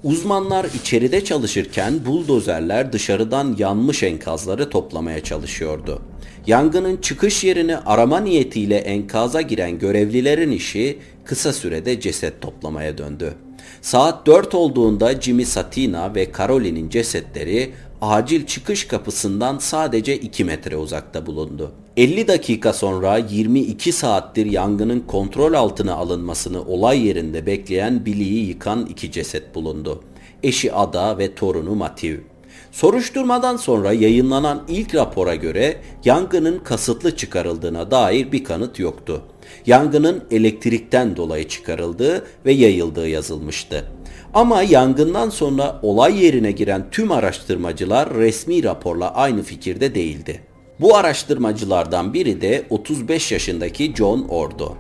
Uzmanlar 0.05 0.65
içeride 0.65 1.25
çalışırken 1.25 1.95
buldozerler 2.07 2.93
dışarıdan 2.93 3.57
yanmış 3.59 4.03
enkazları 4.03 4.71
toplamaya 4.71 5.25
çalışıyordu. 5.25 6.03
Yangının 6.47 6.97
çıkış 6.97 7.45
yerini 7.45 7.77
arama 7.77 8.21
niyetiyle 8.21 8.77
enkaza 8.77 9.41
giren 9.41 9.79
görevlilerin 9.79 10.51
işi 10.51 10.99
kısa 11.25 11.53
sürede 11.53 12.01
ceset 12.01 12.41
toplamaya 12.41 12.99
döndü. 12.99 13.35
Saat 13.81 14.27
4 14.27 14.55
olduğunda 14.55 15.21
Jimmy 15.21 15.45
Satina 15.45 16.15
ve 16.15 16.33
Caroline'in 16.39 16.89
cesetleri 16.89 17.73
acil 18.01 18.47
çıkış 18.47 18.85
kapısından 18.87 19.59
sadece 19.59 20.17
2 20.17 20.45
metre 20.45 20.77
uzakta 20.77 21.27
bulundu. 21.27 21.73
50 21.97 22.29
dakika 22.29 22.73
sonra 22.73 23.17
22 23.17 23.93
saattir 23.93 24.47
yangının 24.47 25.01
kontrol 25.01 25.55
altına 25.55 25.95
alınmasını 25.95 26.63
olay 26.63 27.07
yerinde 27.07 27.47
bekleyen 27.47 28.07
Billy'yi 28.07 28.49
yıkan 28.49 28.87
iki 28.87 29.13
ceset 29.13 29.55
bulundu. 29.55 30.05
Eşi 30.43 30.73
Ada 30.73 31.19
ve 31.19 31.35
torunu 31.35 31.75
Mativ. 31.75 32.19
Soruşturmadan 32.73 33.57
sonra 33.57 33.93
yayınlanan 33.93 34.63
ilk 34.69 34.95
rapora 34.95 35.35
göre 35.35 35.77
yangının 36.05 36.59
kasıtlı 36.59 37.17
çıkarıldığına 37.17 37.91
dair 37.91 38.33
bir 38.33 38.45
kanıt 38.45 38.79
yoktu. 38.79 39.23
Yangının 39.67 40.25
elektrikten 40.31 41.17
dolayı 41.17 41.49
çıkarıldığı 41.49 42.25
ve 42.47 42.53
yayıldığı 42.53 43.09
yazılmıştı. 43.09 43.85
Ama 44.35 44.63
yangından 44.63 45.31
sonra 45.31 45.81
olay 45.83 46.25
yerine 46.25 46.53
giren 46.53 46.85
tüm 46.91 47.13
araştırmacılar 47.13 48.15
resmi 48.15 48.65
raporla 48.65 49.15
aynı 49.15 49.43
fikirde 49.43 49.95
değildi. 49.95 50.41
Bu 50.81 50.97
araştırmacılardan 50.97 52.15
biri 52.15 52.41
de 52.41 52.65
35 52.71 53.33
yaşındaki 53.33 53.95
John 53.97 54.27
Ordo. 54.29 54.75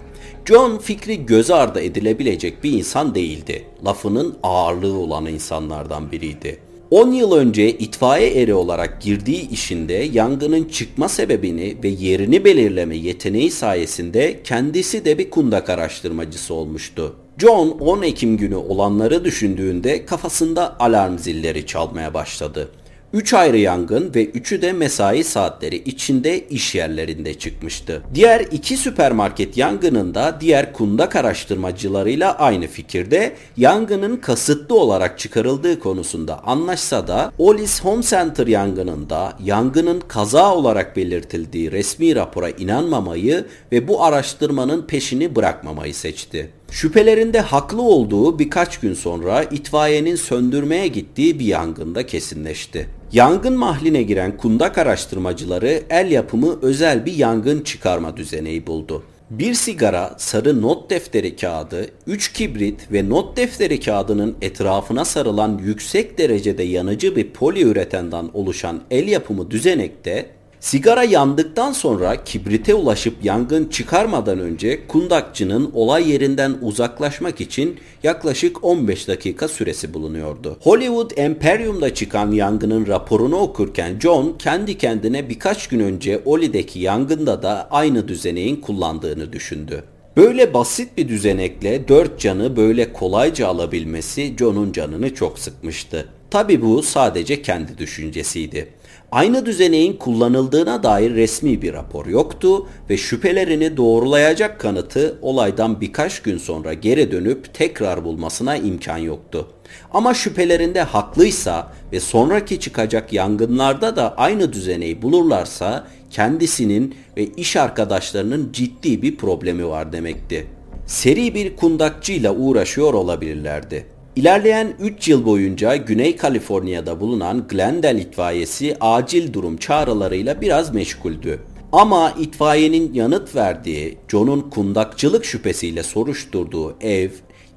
John 0.44 0.78
fikri 0.78 1.26
göz 1.26 1.50
ardı 1.50 1.80
edilebilecek 1.80 2.64
bir 2.64 2.72
insan 2.72 3.14
değildi. 3.14 3.64
Lafının 3.84 4.36
ağırlığı 4.42 4.98
olan 4.98 5.26
insanlardan 5.26 6.12
biriydi. 6.12 6.71
10 6.92 7.12
yıl 7.12 7.32
önce 7.32 7.70
itfaiye 7.70 8.42
eri 8.42 8.54
olarak 8.54 9.02
girdiği 9.02 9.50
işinde 9.50 9.92
yangının 9.92 10.64
çıkma 10.64 11.08
sebebini 11.08 11.76
ve 11.84 11.88
yerini 11.88 12.44
belirleme 12.44 12.96
yeteneği 12.96 13.50
sayesinde 13.50 14.40
kendisi 14.44 15.04
de 15.04 15.18
bir 15.18 15.30
kundak 15.30 15.70
araştırmacısı 15.70 16.54
olmuştu. 16.54 17.16
John 17.38 17.68
10 17.68 18.02
Ekim 18.02 18.36
günü 18.36 18.56
olanları 18.56 19.24
düşündüğünde 19.24 20.06
kafasında 20.06 20.80
alarm 20.80 21.18
zilleri 21.18 21.66
çalmaya 21.66 22.14
başladı. 22.14 22.68
Üç 23.12 23.34
ayrı 23.34 23.58
yangın 23.58 24.14
ve 24.14 24.26
üçü 24.26 24.62
de 24.62 24.72
mesai 24.72 25.24
saatleri 25.24 25.76
içinde 25.76 26.48
iş 26.48 26.74
yerlerinde 26.74 27.34
çıkmıştı. 27.34 28.02
Diğer 28.14 28.40
iki 28.40 28.76
süpermarket 28.76 29.56
yangınında 29.56 30.38
diğer 30.40 30.72
kundak 30.72 31.16
araştırmacılarıyla 31.16 32.38
aynı 32.38 32.66
fikirde 32.66 33.32
yangının 33.56 34.16
kasıtlı 34.16 34.78
olarak 34.78 35.18
çıkarıldığı 35.18 35.78
konusunda 35.78 36.44
anlaşsa 36.44 37.08
da 37.08 37.32
Olis 37.38 37.84
Home 37.84 38.02
Center 38.02 38.46
yangınında 38.46 39.32
yangının 39.44 40.02
kaza 40.08 40.54
olarak 40.54 40.96
belirtildiği 40.96 41.72
resmi 41.72 42.16
rapora 42.16 42.50
inanmamayı 42.50 43.46
ve 43.72 43.88
bu 43.88 44.04
araştırmanın 44.04 44.82
peşini 44.82 45.36
bırakmamayı 45.36 45.94
seçti. 45.94 46.50
Şüphelerinde 46.70 47.40
haklı 47.40 47.82
olduğu 47.82 48.38
birkaç 48.38 48.80
gün 48.80 48.94
sonra 48.94 49.42
itfaiyenin 49.42 50.16
söndürmeye 50.16 50.88
gittiği 50.88 51.38
bir 51.38 51.44
yangında 51.44 52.06
kesinleşti. 52.06 53.01
Yangın 53.12 53.56
mahline 53.56 54.02
giren 54.02 54.36
kundak 54.36 54.78
araştırmacıları 54.78 55.82
el 55.90 56.10
yapımı 56.10 56.58
özel 56.62 57.06
bir 57.06 57.12
yangın 57.12 57.60
çıkarma 57.60 58.16
düzeneği 58.16 58.66
buldu. 58.66 59.02
Bir 59.30 59.54
sigara, 59.54 60.14
sarı 60.18 60.62
not 60.62 60.90
defteri 60.90 61.36
kağıdı, 61.36 61.90
3 62.06 62.32
kibrit 62.32 62.92
ve 62.92 63.08
not 63.08 63.36
defteri 63.36 63.80
kağıdının 63.80 64.36
etrafına 64.42 65.04
sarılan 65.04 65.60
yüksek 65.64 66.18
derecede 66.18 66.62
yanıcı 66.62 67.16
bir 67.16 67.30
poliüretenden 67.30 68.30
oluşan 68.34 68.80
el 68.90 69.08
yapımı 69.08 69.50
düzenekte 69.50 70.26
Sigara 70.62 71.04
yandıktan 71.04 71.72
sonra 71.72 72.24
kibrite 72.24 72.74
ulaşıp 72.74 73.24
yangın 73.24 73.68
çıkarmadan 73.68 74.38
önce 74.38 74.86
kundakçının 74.86 75.70
olay 75.74 76.10
yerinden 76.10 76.58
uzaklaşmak 76.60 77.40
için 77.40 77.80
yaklaşık 78.02 78.64
15 78.64 79.08
dakika 79.08 79.48
süresi 79.48 79.94
bulunuyordu. 79.94 80.56
Hollywood 80.60 81.10
Imperium'da 81.10 81.94
çıkan 81.94 82.30
yangının 82.32 82.86
raporunu 82.86 83.36
okurken 83.36 84.00
John 84.00 84.36
kendi 84.38 84.78
kendine 84.78 85.28
birkaç 85.28 85.66
gün 85.66 85.80
önce 85.80 86.22
Oli'deki 86.24 86.78
yangında 86.78 87.42
da 87.42 87.68
aynı 87.70 88.08
düzeneğin 88.08 88.56
kullandığını 88.56 89.32
düşündü. 89.32 89.84
Böyle 90.16 90.54
basit 90.54 90.96
bir 90.96 91.08
düzenekle 91.08 91.88
dört 91.88 92.20
canı 92.20 92.56
böyle 92.56 92.92
kolayca 92.92 93.48
alabilmesi 93.48 94.34
John'un 94.38 94.72
canını 94.72 95.14
çok 95.14 95.38
sıkmıştı. 95.38 96.08
Tabi 96.30 96.62
bu 96.62 96.82
sadece 96.82 97.42
kendi 97.42 97.78
düşüncesiydi. 97.78 98.68
Aynı 99.12 99.46
düzeneğin 99.46 99.96
kullanıldığına 99.96 100.82
dair 100.82 101.14
resmi 101.14 101.62
bir 101.62 101.72
rapor 101.72 102.06
yoktu 102.06 102.66
ve 102.90 102.96
şüphelerini 102.96 103.76
doğrulayacak 103.76 104.60
kanıtı 104.60 105.18
olaydan 105.22 105.80
birkaç 105.80 106.22
gün 106.22 106.38
sonra 106.38 106.74
geri 106.74 107.12
dönüp 107.12 107.54
tekrar 107.54 108.04
bulmasına 108.04 108.56
imkan 108.56 108.98
yoktu. 108.98 109.48
Ama 109.92 110.14
şüphelerinde 110.14 110.82
haklıysa 110.82 111.72
ve 111.92 112.00
sonraki 112.00 112.60
çıkacak 112.60 113.12
yangınlarda 113.12 113.96
da 113.96 114.14
aynı 114.16 114.52
düzeneyi 114.52 115.02
bulurlarsa 115.02 115.86
kendisinin 116.10 116.94
ve 117.16 117.26
iş 117.26 117.56
arkadaşlarının 117.56 118.52
ciddi 118.52 119.02
bir 119.02 119.16
problemi 119.16 119.68
var 119.68 119.92
demekti. 119.92 120.46
Seri 120.86 121.34
bir 121.34 121.56
kundakçıyla 121.56 122.34
uğraşıyor 122.34 122.94
olabilirlerdi. 122.94 123.91
İlerleyen 124.16 124.74
3 124.80 125.08
yıl 125.08 125.26
boyunca 125.26 125.76
Güney 125.76 126.16
Kaliforniya'da 126.16 127.00
bulunan 127.00 127.48
Glendale 127.48 128.00
itfaiyesi 128.00 128.76
acil 128.80 129.32
durum 129.32 129.56
çağrılarıyla 129.56 130.40
biraz 130.40 130.74
meşguldü. 130.74 131.40
Ama 131.72 132.14
itfaiyenin 132.20 132.94
yanıt 132.94 133.36
verdiği, 133.36 133.98
John'un 134.08 134.40
kundakçılık 134.40 135.24
şüphesiyle 135.24 135.82
soruşturduğu 135.82 136.76
ev, 136.80 137.10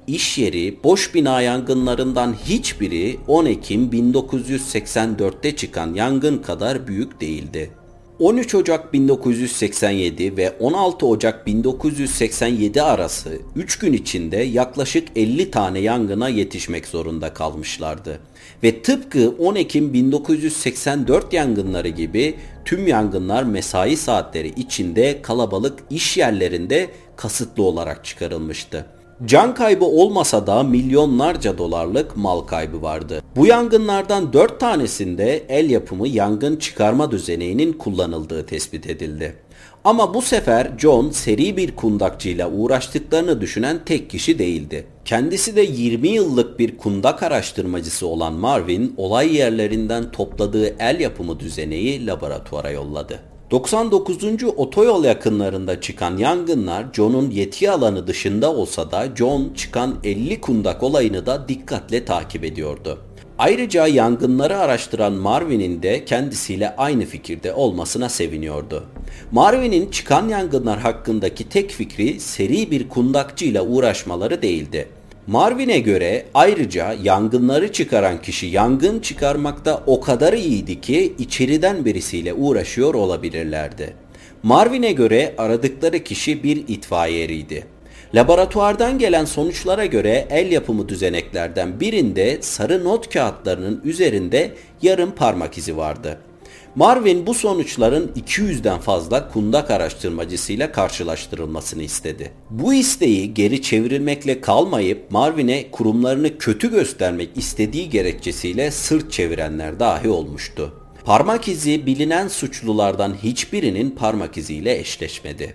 iş 0.06 0.38
yeri, 0.38 0.78
boş 0.84 1.14
bina 1.14 1.40
yangınlarından 1.40 2.34
hiçbiri 2.44 3.18
10 3.28 3.46
Ekim 3.46 3.90
1984'te 3.90 5.56
çıkan 5.56 5.94
yangın 5.94 6.38
kadar 6.38 6.86
büyük 6.86 7.20
değildi. 7.20 7.70
13 8.20 8.54
Ocak 8.54 8.92
1987 8.92 10.36
ve 10.36 10.52
16 10.60 11.06
Ocak 11.06 11.46
1987 11.46 12.82
arası 12.82 13.38
3 13.56 13.78
gün 13.78 13.92
içinde 13.92 14.36
yaklaşık 14.36 15.08
50 15.16 15.50
tane 15.50 15.78
yangına 15.78 16.28
yetişmek 16.28 16.86
zorunda 16.86 17.34
kalmışlardı. 17.34 18.20
Ve 18.62 18.82
tıpkı 18.82 19.34
10 19.38 19.54
Ekim 19.54 19.92
1984 19.92 21.32
yangınları 21.32 21.88
gibi 21.88 22.34
tüm 22.64 22.86
yangınlar 22.86 23.42
mesai 23.42 23.96
saatleri 23.96 24.48
içinde 24.48 25.22
kalabalık 25.22 25.78
iş 25.90 26.16
yerlerinde 26.16 26.90
kasıtlı 27.16 27.62
olarak 27.62 28.04
çıkarılmıştı. 28.04 28.86
Can 29.24 29.54
kaybı 29.54 29.84
olmasa 29.84 30.46
da 30.46 30.62
milyonlarca 30.62 31.58
dolarlık 31.58 32.16
mal 32.16 32.40
kaybı 32.40 32.82
vardı. 32.82 33.22
Bu 33.36 33.46
yangınlardan 33.46 34.32
4 34.32 34.60
tanesinde 34.60 35.44
el 35.48 35.70
yapımı 35.70 36.08
yangın 36.08 36.56
çıkarma 36.56 37.10
düzeneğinin 37.10 37.72
kullanıldığı 37.72 38.46
tespit 38.46 38.86
edildi. 38.86 39.36
Ama 39.84 40.14
bu 40.14 40.22
sefer 40.22 40.72
John 40.78 41.10
seri 41.10 41.56
bir 41.56 41.76
kundakçıyla 41.76 42.50
uğraştıklarını 42.50 43.40
düşünen 43.40 43.84
tek 43.84 44.10
kişi 44.10 44.38
değildi. 44.38 44.86
Kendisi 45.04 45.56
de 45.56 45.62
20 45.62 46.08
yıllık 46.08 46.58
bir 46.58 46.76
kundak 46.76 47.22
araştırmacısı 47.22 48.06
olan 48.06 48.32
Marvin 48.32 48.94
olay 48.96 49.36
yerlerinden 49.36 50.10
topladığı 50.10 50.76
el 50.78 51.00
yapımı 51.00 51.40
düzeneği 51.40 52.06
laboratuvara 52.06 52.70
yolladı. 52.70 53.20
99. 53.50 54.44
otoyol 54.56 55.04
yakınlarında 55.04 55.80
çıkan 55.80 56.16
yangınlar 56.16 56.86
John'un 56.92 57.30
yetki 57.30 57.70
alanı 57.70 58.06
dışında 58.06 58.52
olsa 58.52 58.90
da 58.90 59.08
John 59.16 59.52
çıkan 59.54 59.94
50 60.04 60.40
kundak 60.40 60.82
olayını 60.82 61.26
da 61.26 61.48
dikkatle 61.48 62.04
takip 62.04 62.44
ediyordu. 62.44 62.98
Ayrıca 63.38 63.86
yangınları 63.86 64.58
araştıran 64.58 65.12
Marvin'in 65.12 65.82
de 65.82 66.04
kendisiyle 66.04 66.76
aynı 66.76 67.04
fikirde 67.04 67.52
olmasına 67.52 68.08
seviniyordu. 68.08 68.84
Marvin'in 69.32 69.90
çıkan 69.90 70.28
yangınlar 70.28 70.78
hakkındaki 70.78 71.48
tek 71.48 71.70
fikri 71.70 72.20
seri 72.20 72.70
bir 72.70 72.88
kundakçıyla 72.88 73.62
uğraşmaları 73.62 74.42
değildi. 74.42 74.88
Marvin'e 75.26 75.78
göre 75.78 76.26
ayrıca 76.34 76.96
yangınları 77.02 77.72
çıkaran 77.72 78.22
kişi 78.22 78.46
yangın 78.46 79.00
çıkarmakta 79.00 79.82
o 79.86 80.00
kadar 80.00 80.32
iyiydi 80.32 80.80
ki 80.80 81.14
içeriden 81.18 81.84
birisiyle 81.84 82.34
uğraşıyor 82.34 82.94
olabilirlerdi. 82.94 83.94
Marvin'e 84.42 84.92
göre 84.92 85.34
aradıkları 85.38 85.98
kişi 85.98 86.42
bir 86.42 86.56
itfaiyeriydi. 86.68 87.66
Laboratuvardan 88.14 88.98
gelen 88.98 89.24
sonuçlara 89.24 89.86
göre 89.86 90.26
el 90.30 90.52
yapımı 90.52 90.88
düzeneklerden 90.88 91.80
birinde 91.80 92.38
sarı 92.40 92.84
not 92.84 93.12
kağıtlarının 93.12 93.80
üzerinde 93.84 94.52
yarım 94.82 95.10
parmak 95.10 95.58
izi 95.58 95.76
vardı. 95.76 96.18
Marvin 96.76 97.26
bu 97.26 97.34
sonuçların 97.34 98.12
200'den 98.16 98.78
fazla 98.78 99.28
kundak 99.28 99.70
araştırmacısıyla 99.70 100.72
karşılaştırılmasını 100.72 101.82
istedi. 101.82 102.32
Bu 102.50 102.74
isteği 102.74 103.34
geri 103.34 103.62
çevrilmekle 103.62 104.40
kalmayıp 104.40 105.10
Marvin'e 105.10 105.70
kurumlarını 105.70 106.38
kötü 106.38 106.70
göstermek 106.70 107.30
istediği 107.36 107.90
gerekçesiyle 107.90 108.70
sırt 108.70 109.12
çevirenler 109.12 109.80
dahi 109.80 110.08
olmuştu. 110.08 110.72
Parmak 111.04 111.48
izi 111.48 111.86
bilinen 111.86 112.28
suçlulardan 112.28 113.14
hiçbirinin 113.22 113.90
parmak 113.90 114.36
iziyle 114.36 114.78
eşleşmedi. 114.78 115.54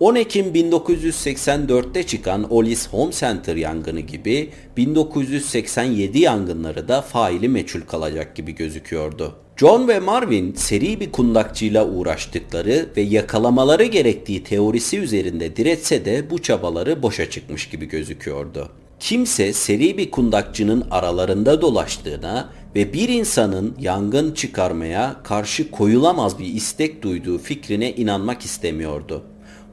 10 0.00 0.14
Ekim 0.14 0.46
1984'te 0.46 2.02
çıkan 2.02 2.52
Olis 2.52 2.88
Home 2.88 3.12
Center 3.12 3.56
yangını 3.56 4.00
gibi 4.00 4.50
1987 4.76 6.18
yangınları 6.18 6.88
da 6.88 7.02
faili 7.02 7.48
meçhul 7.48 7.80
kalacak 7.80 8.36
gibi 8.36 8.54
gözüküyordu. 8.54 9.36
John 9.60 9.88
ve 9.88 10.00
Marvin 10.00 10.54
seri 10.54 11.00
bir 11.00 11.12
kundakçıyla 11.12 11.88
uğraştıkları 11.88 12.88
ve 12.96 13.00
yakalamaları 13.00 13.84
gerektiği 13.84 14.44
teorisi 14.44 14.98
üzerinde 14.98 15.56
diretse 15.56 16.04
de 16.04 16.30
bu 16.30 16.42
çabaları 16.42 17.02
boşa 17.02 17.30
çıkmış 17.30 17.68
gibi 17.68 17.86
gözüküyordu. 17.86 18.68
Kimse 19.00 19.52
seri 19.52 19.98
bir 19.98 20.10
kundakçının 20.10 20.84
aralarında 20.90 21.62
dolaştığına 21.62 22.50
ve 22.76 22.92
bir 22.92 23.08
insanın 23.08 23.74
yangın 23.80 24.32
çıkarmaya 24.32 25.16
karşı 25.24 25.70
koyulamaz 25.70 26.38
bir 26.38 26.46
istek 26.46 27.02
duyduğu 27.02 27.38
fikrine 27.38 27.92
inanmak 27.92 28.42
istemiyordu. 28.42 29.24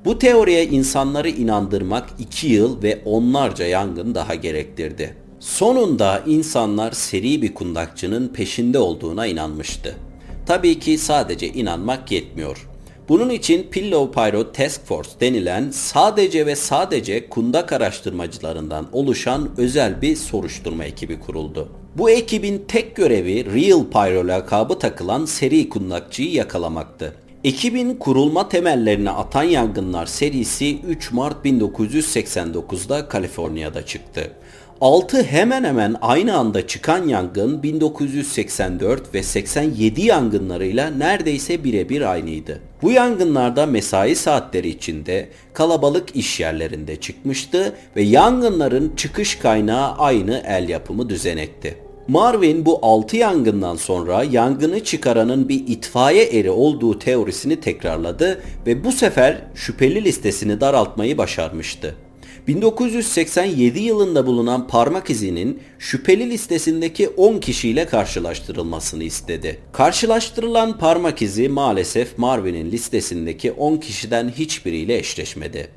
Bu 0.06 0.20
teoriye 0.20 0.66
insanları 0.66 1.30
inandırmak 1.30 2.10
iki 2.20 2.48
yıl 2.48 2.84
ve 2.84 3.02
onlarca 3.06 3.66
yangın 3.66 4.16
daha 4.16 4.36
gerektirdi. 4.36 5.27
Sonunda 5.40 6.24
insanlar 6.28 6.92
seri 6.92 7.42
bir 7.42 7.54
kundakçının 7.54 8.28
peşinde 8.28 8.80
olduğuna 8.80 9.26
inanmıştı. 9.28 9.96
Tabii 10.46 10.80
ki 10.80 10.98
sadece 10.98 11.48
inanmak 11.48 12.12
yetmiyor. 12.12 12.68
Bunun 13.10 13.30
için 13.30 13.68
Pillow 13.72 14.22
Pyro 14.22 14.52
Task 14.52 14.86
Force 14.86 15.10
denilen 15.20 15.72
sadece 15.72 16.46
ve 16.46 16.56
sadece 16.56 17.30
kundak 17.30 17.74
araştırmacılarından 17.74 18.88
oluşan 18.92 19.50
özel 19.58 20.02
bir 20.02 20.16
soruşturma 20.16 20.84
ekibi 20.84 21.20
kuruldu. 21.20 21.70
Bu 21.98 22.10
ekibin 22.10 22.66
tek 22.68 22.96
görevi 22.96 23.46
Real 23.46 23.84
Pyro 23.84 24.28
lakabı 24.28 24.80
takılan 24.80 25.26
seri 25.26 25.70
kundakçıyı 25.70 26.32
yakalamaktı. 26.32 27.16
Ekibin 27.44 27.96
kurulma 27.96 28.50
temellerini 28.50 29.10
atan 29.10 29.44
yangınlar 29.44 30.06
serisi 30.06 30.80
3 30.80 31.12
Mart 31.12 31.46
1989'da 31.46 33.08
Kaliforniya'da 33.08 33.86
çıktı. 33.86 34.32
6 34.82 35.24
hemen 35.24 35.64
hemen 35.64 35.96
aynı 36.02 36.38
anda 36.38 36.68
çıkan 36.68 37.08
yangın 37.08 37.64
1984 37.64 39.14
ve 39.14 39.24
87 39.24 40.02
yangınlarıyla 40.02 40.90
neredeyse 40.90 41.64
birebir 41.64 42.12
aynıydı. 42.12 42.62
Bu 42.82 42.92
yangınlarda 42.92 43.66
mesai 43.66 44.16
saatleri 44.16 44.70
içinde 44.70 45.30
kalabalık 45.54 46.16
iş 46.16 46.40
yerlerinde 46.40 46.96
çıkmıştı 46.96 47.74
ve 47.96 48.02
yangınların 48.02 48.96
çıkış 48.96 49.36
kaynağı 49.36 49.92
aynı 49.98 50.44
el 50.48 50.70
yapımı 50.70 51.10
düzenekti. 51.10 51.78
Marvin 52.08 52.66
bu 52.66 52.80
6 52.82 53.18
yangından 53.18 53.76
sonra 53.76 54.24
yangını 54.24 54.84
çıkaranın 54.84 55.50
bir 55.50 55.68
itfaiye 55.68 56.24
eri 56.24 56.52
olduğu 56.52 57.00
teorisini 57.00 57.60
tekrarladı 57.60 58.42
ve 58.68 58.84
bu 58.84 58.92
sefer 58.92 59.38
şüpheli 59.56 60.04
listesini 60.04 60.62
daraltmayı 60.62 61.18
başarmıştı. 61.18 61.96
1987 62.48 63.80
yılında 63.80 64.28
bulunan 64.28 64.68
parmak 64.68 65.10
izinin 65.10 65.60
şüpheli 65.80 66.30
listesindeki 66.30 67.10
10 67.10 67.40
kişiyle 67.40 67.86
karşılaştırılmasını 67.86 69.04
istedi. 69.04 69.60
Karşılaştırılan 69.72 70.78
parmak 70.78 71.22
izi 71.22 71.50
maalesef 71.50 72.18
Marvin'in 72.18 72.72
listesindeki 72.72 73.52
10 73.52 73.78
kişiden 73.78 74.30
hiçbiriyle 74.30 74.98
eşleşmedi. 74.98 75.68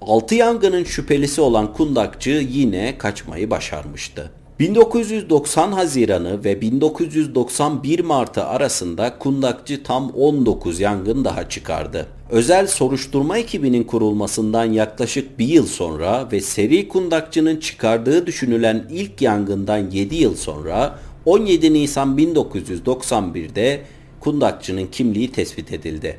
6 0.00 0.34
yangının 0.34 0.84
şüphelisi 0.84 1.40
olan 1.40 1.72
kundakçı 1.72 2.46
yine 2.50 2.98
kaçmayı 2.98 3.50
başarmıştı. 3.50 4.30
1990 4.58 5.72
Haziranı 5.72 6.44
ve 6.44 6.60
1991 6.60 8.00
Martı 8.00 8.44
arasında 8.44 9.18
kundakçı 9.18 9.82
tam 9.82 10.10
19 10.10 10.80
yangın 10.80 11.24
daha 11.24 11.48
çıkardı. 11.48 12.06
Özel 12.30 12.66
soruşturma 12.66 13.38
ekibinin 13.38 13.84
kurulmasından 13.84 14.64
yaklaşık 14.64 15.38
bir 15.38 15.46
yıl 15.46 15.66
sonra 15.66 16.28
ve 16.32 16.40
seri 16.40 16.88
kundakçının 16.88 17.56
çıkardığı 17.56 18.26
düşünülen 18.26 18.86
ilk 18.90 19.22
yangından 19.22 19.90
7 19.90 20.14
yıl 20.14 20.36
sonra 20.36 20.98
17 21.24 21.72
Nisan 21.72 22.18
1991'de 22.18 23.82
kundakçının 24.20 24.86
kimliği 24.86 25.32
tespit 25.32 25.72
edildi. 25.72 26.18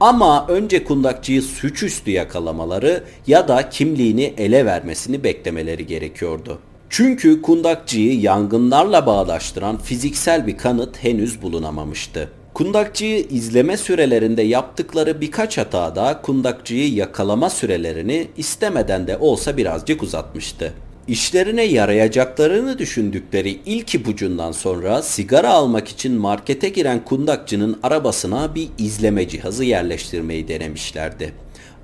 Ama 0.00 0.46
önce 0.48 0.84
kundakçıyı 0.84 1.42
suçüstü 1.42 2.10
yakalamaları 2.10 3.04
ya 3.26 3.48
da 3.48 3.68
kimliğini 3.68 4.34
ele 4.36 4.66
vermesini 4.66 5.24
beklemeleri 5.24 5.86
gerekiyordu. 5.86 6.58
Çünkü 6.96 7.42
kundakçıyı 7.42 8.20
yangınlarla 8.20 9.06
bağdaştıran 9.06 9.78
fiziksel 9.78 10.46
bir 10.46 10.56
kanıt 10.58 11.04
henüz 11.04 11.42
bulunamamıştı. 11.42 12.30
Kundakçıyı 12.54 13.26
izleme 13.30 13.76
sürelerinde 13.76 14.42
yaptıkları 14.42 15.20
birkaç 15.20 15.58
hata 15.58 15.96
da 15.96 16.20
kundakçıyı 16.22 16.94
yakalama 16.94 17.50
sürelerini 17.50 18.28
istemeden 18.36 19.06
de 19.06 19.16
olsa 19.16 19.56
birazcık 19.56 20.02
uzatmıştı. 20.02 20.72
İşlerine 21.08 21.62
yarayacaklarını 21.62 22.78
düşündükleri 22.78 23.60
ilk 23.66 23.94
ipucundan 23.94 24.52
sonra 24.52 25.02
sigara 25.02 25.50
almak 25.50 25.88
için 25.88 26.12
markete 26.12 26.68
giren 26.68 27.04
kundakçının 27.04 27.78
arabasına 27.82 28.54
bir 28.54 28.68
izleme 28.78 29.28
cihazı 29.28 29.64
yerleştirmeyi 29.64 30.48
denemişlerdi. 30.48 31.32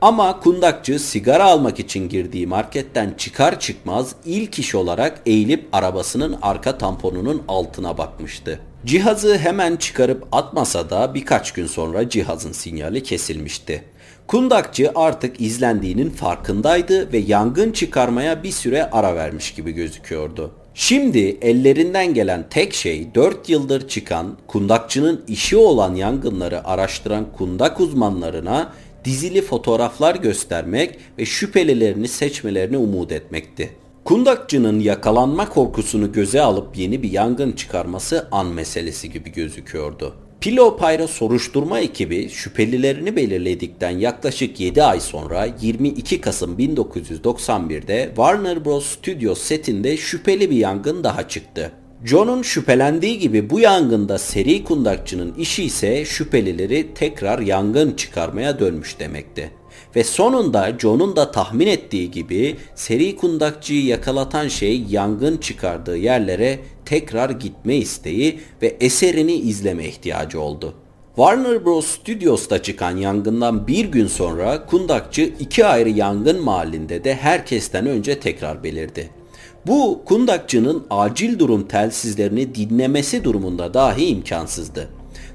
Ama 0.01 0.41
kundakçı 0.41 0.99
sigara 0.99 1.45
almak 1.45 1.81
için 1.81 2.09
girdiği 2.09 2.47
marketten 2.47 3.15
çıkar 3.19 3.61
çıkmaz 3.61 4.15
ilk 4.25 4.59
iş 4.59 4.75
olarak 4.75 5.21
eğilip 5.27 5.69
arabasının 5.73 6.39
arka 6.43 6.79
tamponunun 6.79 7.43
altına 7.49 7.99
bakmıştı. 7.99 8.61
Cihazı 8.87 9.39
hemen 9.39 9.77
çıkarıp 9.77 10.27
atmasa 10.33 10.91
da 10.91 11.15
birkaç 11.15 11.53
gün 11.53 11.67
sonra 11.67 12.09
cihazın 12.09 12.53
sinyali 12.53 13.03
kesilmişti. 13.03 13.85
Kundakçı 14.27 14.93
artık 14.95 15.41
izlendiğinin 15.41 16.11
farkındaydı 16.11 17.13
ve 17.13 17.19
yangın 17.19 17.73
çıkarmaya 17.73 18.43
bir 18.43 18.53
süre 18.53 18.91
ara 18.91 19.17
vermiş 19.17 19.55
gibi 19.55 19.73
gözüküyordu. 19.73 20.51
Şimdi 20.75 21.19
ellerinden 21.19 22.15
gelen 22.15 22.47
tek 22.51 22.75
şey 22.75 23.15
4 23.15 23.49
yıldır 23.49 23.89
çıkan 23.89 24.37
kundakçının 24.47 25.25
işi 25.29 25.57
olan 25.57 25.95
yangınları 25.95 26.69
araştıran 26.69 27.27
kundak 27.33 27.81
uzmanlarına 27.81 28.73
dizili 29.05 29.43
fotoğraflar 29.43 30.15
göstermek 30.15 30.99
ve 31.19 31.27
şüphelilerini 31.27 32.09
seçmelerini 32.09 32.77
umut 32.77 33.13
etmekti. 33.13 33.71
Kundakçının 34.05 34.81
yakalanma 34.81 35.49
korkusunu 35.49 36.13
göze 36.13 36.41
alıp 36.41 36.79
yeni 36.79 37.03
bir 37.03 37.11
yangın 37.11 37.53
çıkarması 37.53 38.29
an 38.33 38.47
meselesi 38.47 39.11
gibi 39.11 39.33
gözüküyordu. 39.33 40.15
Pilo 40.41 40.77
Pyro 40.77 41.07
soruşturma 41.07 41.81
ekibi 41.81 42.29
şüphelilerini 42.29 43.17
belirledikten 43.17 43.91
yaklaşık 43.91 44.61
7 44.61 44.83
ay 44.83 45.01
sonra 45.01 45.49
22 45.61 46.21
Kasım 46.21 46.59
1991'de 46.59 48.07
Warner 48.07 48.65
Bros. 48.65 48.87
Studios 48.87 49.43
setinde 49.43 49.97
şüpheli 49.97 50.51
bir 50.51 50.57
yangın 50.57 51.05
daha 51.05 51.29
çıktı. 51.29 51.73
John'un 52.05 52.43
şüphelendiği 52.43 53.19
gibi 53.19 53.51
bu 53.51 53.61
yangında 53.61 54.19
seri 54.19 54.65
kundakçının 54.65 55.35
işi 55.35 55.65
ise 55.65 56.05
şüphelileri 56.05 56.95
tekrar 56.95 57.39
yangın 57.39 57.93
çıkarmaya 57.93 58.59
dönmüş 58.59 58.99
demekti. 58.99 59.51
Ve 59.97 60.05
sonunda 60.05 60.73
John'un 60.79 61.17
da 61.17 61.31
tahmin 61.31 61.67
ettiği 61.67 62.11
gibi 62.11 62.57
seri 62.75 63.17
kundakçıyı 63.17 63.85
yakalatan 63.85 64.49
şey 64.49 64.83
yangın 64.91 65.37
çıkardığı 65.37 65.97
yerlere 65.97 66.59
tekrar 66.85 67.31
gitme 67.31 67.77
isteği 67.77 68.41
ve 68.63 68.77
eserini 68.81 69.35
izleme 69.35 69.85
ihtiyacı 69.85 70.41
oldu. 70.41 70.75
Warner 71.17 71.65
Bros. 71.65 71.87
Studios'ta 71.87 72.63
çıkan 72.63 72.97
yangından 72.97 73.67
bir 73.67 73.85
gün 73.85 74.07
sonra 74.07 74.67
kundakçı 74.67 75.33
iki 75.41 75.67
ayrı 75.67 75.89
yangın 75.91 76.43
mahallinde 76.43 77.05
de 77.05 77.15
herkesten 77.15 77.87
önce 77.87 78.21
tekrar 78.21 78.65
belirdi. 78.65 79.20
Bu 79.66 80.03
kundakçının 80.05 80.87
acil 80.90 81.38
durum 81.38 81.68
telsizlerini 81.68 82.55
dinlemesi 82.55 83.25
durumunda 83.25 83.75
dahi 83.75 84.05
imkansızdı. 84.05 84.88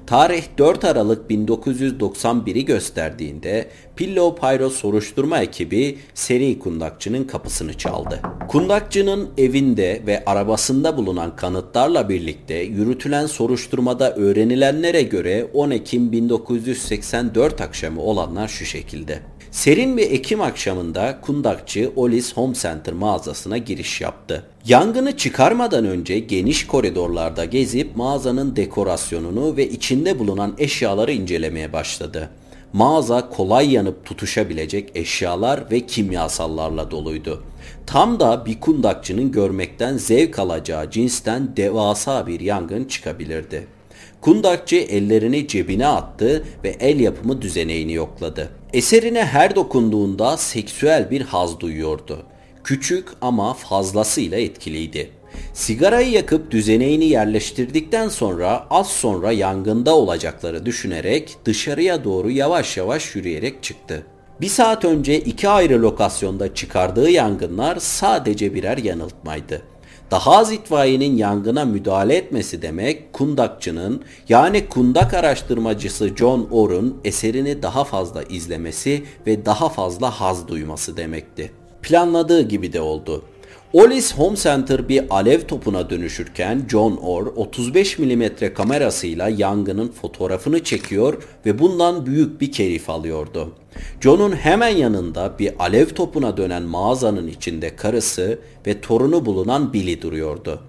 Tarih 0.07 0.43
4 0.57 0.85
Aralık 0.85 1.31
1991'i 1.31 2.65
gösterdiğinde 2.65 3.69
Pillow 3.95 4.41
Pyro 4.41 4.69
soruşturma 4.69 5.39
ekibi 5.39 5.97
seri 6.13 6.59
kundakçının 6.59 7.23
kapısını 7.23 7.73
çaldı. 7.73 8.21
Kundakçının 8.47 9.29
evinde 9.37 10.01
ve 10.07 10.25
arabasında 10.25 10.97
bulunan 10.97 11.35
kanıtlarla 11.35 12.09
birlikte 12.09 12.55
yürütülen 12.55 13.25
soruşturmada 13.25 14.15
öğrenilenlere 14.15 15.01
göre 15.01 15.47
10 15.53 15.71
Ekim 15.71 16.11
1984 16.11 17.61
akşamı 17.61 18.01
olanlar 18.01 18.47
şu 18.47 18.65
şekilde. 18.65 19.19
Serin 19.55 19.97
bir 19.97 20.11
Ekim 20.11 20.41
akşamında 20.41 21.17
kundakçı 21.21 21.91
Olis 21.95 22.37
Home 22.37 22.53
Center 22.53 22.93
mağazasına 22.93 23.57
giriş 23.57 24.01
yaptı. 24.01 24.45
Yangını 24.65 25.17
çıkarmadan 25.17 25.85
önce 25.85 26.19
geniş 26.19 26.67
koridorlarda 26.67 27.45
gezip 27.45 27.95
mağazanın 27.95 28.55
dekorasyonunu 28.55 29.57
ve 29.57 29.69
içinde 29.69 30.19
bulunan 30.19 30.55
eşyaları 30.57 31.11
incelemeye 31.11 31.73
başladı. 31.73 32.29
Mağaza 32.73 33.29
kolay 33.29 33.73
yanıp 33.73 34.05
tutuşabilecek 34.05 34.91
eşyalar 34.95 35.71
ve 35.71 35.85
kimyasallarla 35.85 36.91
doluydu. 36.91 37.43
Tam 37.85 38.19
da 38.19 38.45
bir 38.45 38.59
kundakçının 38.59 39.31
görmekten 39.31 39.97
zevk 39.97 40.39
alacağı 40.39 40.91
cinsten 40.91 41.57
devasa 41.57 42.27
bir 42.27 42.39
yangın 42.39 42.85
çıkabilirdi. 42.85 43.67
Kundakçı 44.21 44.75
ellerini 44.75 45.47
cebine 45.47 45.87
attı 45.87 46.45
ve 46.63 46.75
el 46.79 46.99
yapımı 46.99 47.41
düzeneğini 47.41 47.93
yokladı. 47.93 48.49
Eserine 48.73 49.25
her 49.25 49.55
dokunduğunda 49.55 50.37
seksüel 50.37 51.11
bir 51.11 51.21
haz 51.21 51.59
duyuyordu. 51.59 52.23
Küçük 52.63 53.07
ama 53.21 53.53
fazlasıyla 53.53 54.37
etkiliydi. 54.37 55.09
Sigarayı 55.53 56.11
yakıp 56.11 56.51
düzeneğini 56.51 57.05
yerleştirdikten 57.05 58.09
sonra 58.09 58.67
az 58.69 58.87
sonra 58.87 59.31
yangında 59.31 59.95
olacakları 59.95 60.65
düşünerek 60.65 61.37
dışarıya 61.45 62.03
doğru 62.03 62.31
yavaş 62.31 62.77
yavaş 62.77 63.15
yürüyerek 63.15 63.63
çıktı. 63.63 64.03
Bir 64.41 64.47
saat 64.47 64.85
önce 64.85 65.19
iki 65.19 65.49
ayrı 65.49 65.81
lokasyonda 65.81 66.53
çıkardığı 66.53 67.09
yangınlar 67.09 67.77
sadece 67.79 68.53
birer 68.53 68.77
yanıltmaydı. 68.77 69.61
Daha 70.11 70.37
az 70.37 70.51
itfaiyenin 70.51 71.17
yangına 71.17 71.65
müdahale 71.65 72.15
etmesi 72.15 72.61
demek 72.61 73.13
kundakçının 73.13 74.01
yani 74.29 74.67
kundak 74.67 75.13
araştırmacısı 75.13 76.15
John 76.15 76.47
Orr'un 76.51 76.97
eserini 77.03 77.63
daha 77.63 77.83
fazla 77.83 78.23
izlemesi 78.23 79.03
ve 79.27 79.45
daha 79.45 79.69
fazla 79.69 80.21
haz 80.21 80.47
duyması 80.47 80.97
demekti. 80.97 81.51
Planladığı 81.81 82.41
gibi 82.41 82.73
de 82.73 82.81
oldu. 82.81 83.21
Olis 83.75 84.13
Home 84.17 84.35
Center 84.35 84.89
bir 84.89 85.03
alev 85.09 85.41
topuna 85.41 85.89
dönüşürken 85.89 86.61
John 86.71 86.97
Orr 86.97 87.27
35 87.35 87.99
mm 87.99 88.23
kamerasıyla 88.53 89.29
yangının 89.29 89.87
fotoğrafını 89.87 90.63
çekiyor 90.63 91.23
ve 91.45 91.59
bundan 91.59 92.05
büyük 92.05 92.41
bir 92.41 92.51
keyif 92.51 92.89
alıyordu. 92.89 93.53
John'un 94.01 94.31
hemen 94.31 94.69
yanında 94.69 95.39
bir 95.39 95.53
alev 95.59 95.85
topuna 95.85 96.37
dönen 96.37 96.63
mağazanın 96.63 97.27
içinde 97.27 97.75
karısı 97.75 98.39
ve 98.67 98.81
torunu 98.81 99.25
bulunan 99.25 99.73
Billy 99.73 100.01
duruyordu. 100.01 100.59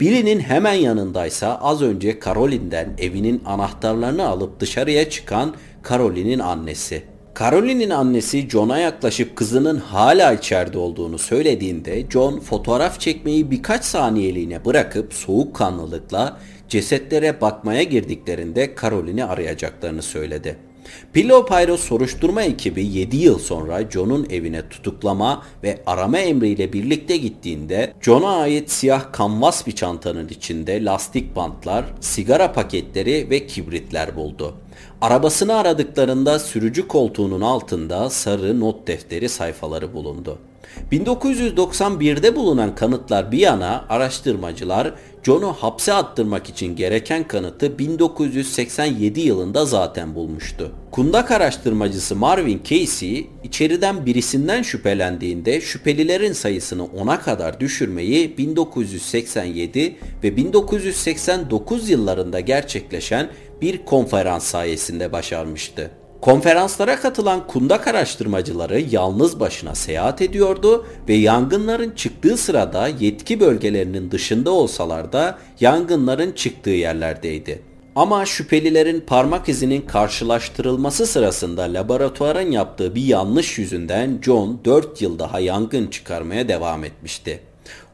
Billy'nin 0.00 0.40
hemen 0.40 0.74
yanındaysa 0.74 1.58
az 1.62 1.82
önce 1.82 2.20
Caroline'den 2.24 2.94
evinin 2.98 3.42
anahtarlarını 3.44 4.28
alıp 4.28 4.60
dışarıya 4.60 5.10
çıkan 5.10 5.54
Caroline'in 5.88 6.38
annesi. 6.38 7.02
Caroline'in 7.38 7.90
annesi 7.90 8.48
John'a 8.48 8.78
yaklaşıp 8.78 9.36
kızının 9.36 9.76
hala 9.76 10.32
içeride 10.32 10.78
olduğunu 10.78 11.18
söylediğinde 11.18 12.10
John 12.10 12.40
fotoğraf 12.40 13.00
çekmeyi 13.00 13.50
birkaç 13.50 13.84
saniyeliğine 13.84 14.64
bırakıp 14.64 15.14
soğukkanlılıkla 15.14 16.40
cesetlere 16.68 17.40
bakmaya 17.40 17.82
girdiklerinde 17.82 18.74
Caroline'i 18.82 19.24
arayacaklarını 19.24 20.02
söyledi. 20.02 20.56
Pillow 21.12 21.76
soruşturma 21.76 22.42
ekibi 22.42 22.86
7 22.86 23.16
yıl 23.16 23.38
sonra 23.38 23.90
John'un 23.90 24.26
evine 24.30 24.68
tutuklama 24.68 25.42
ve 25.62 25.82
arama 25.86 26.18
emriyle 26.18 26.72
birlikte 26.72 27.16
gittiğinde 27.16 27.92
John'a 28.00 28.36
ait 28.36 28.70
siyah 28.70 29.12
kanvas 29.12 29.66
bir 29.66 29.72
çantanın 29.72 30.28
içinde 30.28 30.84
lastik 30.84 31.36
bantlar, 31.36 31.84
sigara 32.00 32.52
paketleri 32.52 33.30
ve 33.30 33.46
kibritler 33.46 34.16
buldu. 34.16 34.54
Arabasını 35.00 35.54
aradıklarında 35.56 36.38
sürücü 36.38 36.88
koltuğunun 36.88 37.40
altında 37.40 38.10
sarı 38.10 38.60
not 38.60 38.86
defteri 38.86 39.28
sayfaları 39.28 39.94
bulundu. 39.94 40.38
1991'de 40.92 42.36
bulunan 42.36 42.74
kanıtlar 42.74 43.32
bir 43.32 43.38
yana 43.38 43.84
araştırmacılar 43.88 44.94
John'u 45.26 45.52
hapse 45.52 45.92
attırmak 45.92 46.48
için 46.48 46.76
gereken 46.76 47.28
kanıtı 47.28 47.78
1987 47.78 49.20
yılında 49.20 49.64
zaten 49.64 50.14
bulmuştu. 50.14 50.72
Kundak 50.90 51.30
araştırmacısı 51.30 52.16
Marvin 52.16 52.60
Casey 52.64 53.30
içeriden 53.44 54.06
birisinden 54.06 54.62
şüphelendiğinde 54.62 55.60
şüphelilerin 55.60 56.32
sayısını 56.32 56.82
10'a 56.82 57.20
kadar 57.20 57.60
düşürmeyi 57.60 58.38
1987 58.38 59.96
ve 60.24 60.36
1989 60.36 61.88
yıllarında 61.88 62.40
gerçekleşen 62.40 63.28
bir 63.62 63.84
konferans 63.84 64.44
sayesinde 64.44 65.12
başarmıştı. 65.12 65.90
Konferanslara 66.26 67.00
katılan 67.00 67.46
kundak 67.46 67.88
araştırmacıları 67.88 68.80
yalnız 68.80 69.40
başına 69.40 69.74
seyahat 69.74 70.22
ediyordu 70.22 70.86
ve 71.08 71.14
yangınların 71.14 71.90
çıktığı 71.90 72.36
sırada 72.36 72.88
yetki 72.88 73.40
bölgelerinin 73.40 74.10
dışında 74.10 74.50
olsalar 74.50 75.12
da 75.12 75.38
yangınların 75.60 76.32
çıktığı 76.32 76.70
yerlerdeydi. 76.70 77.62
Ama 77.96 78.26
şüphelilerin 78.26 79.00
parmak 79.00 79.48
izinin 79.48 79.82
karşılaştırılması 79.82 81.06
sırasında 81.06 81.62
laboratuvarın 81.62 82.50
yaptığı 82.50 82.94
bir 82.94 83.04
yanlış 83.04 83.58
yüzünden 83.58 84.18
John 84.22 84.60
4 84.64 85.02
yıl 85.02 85.18
daha 85.18 85.40
yangın 85.40 85.86
çıkarmaya 85.86 86.48
devam 86.48 86.84
etmişti. 86.84 87.40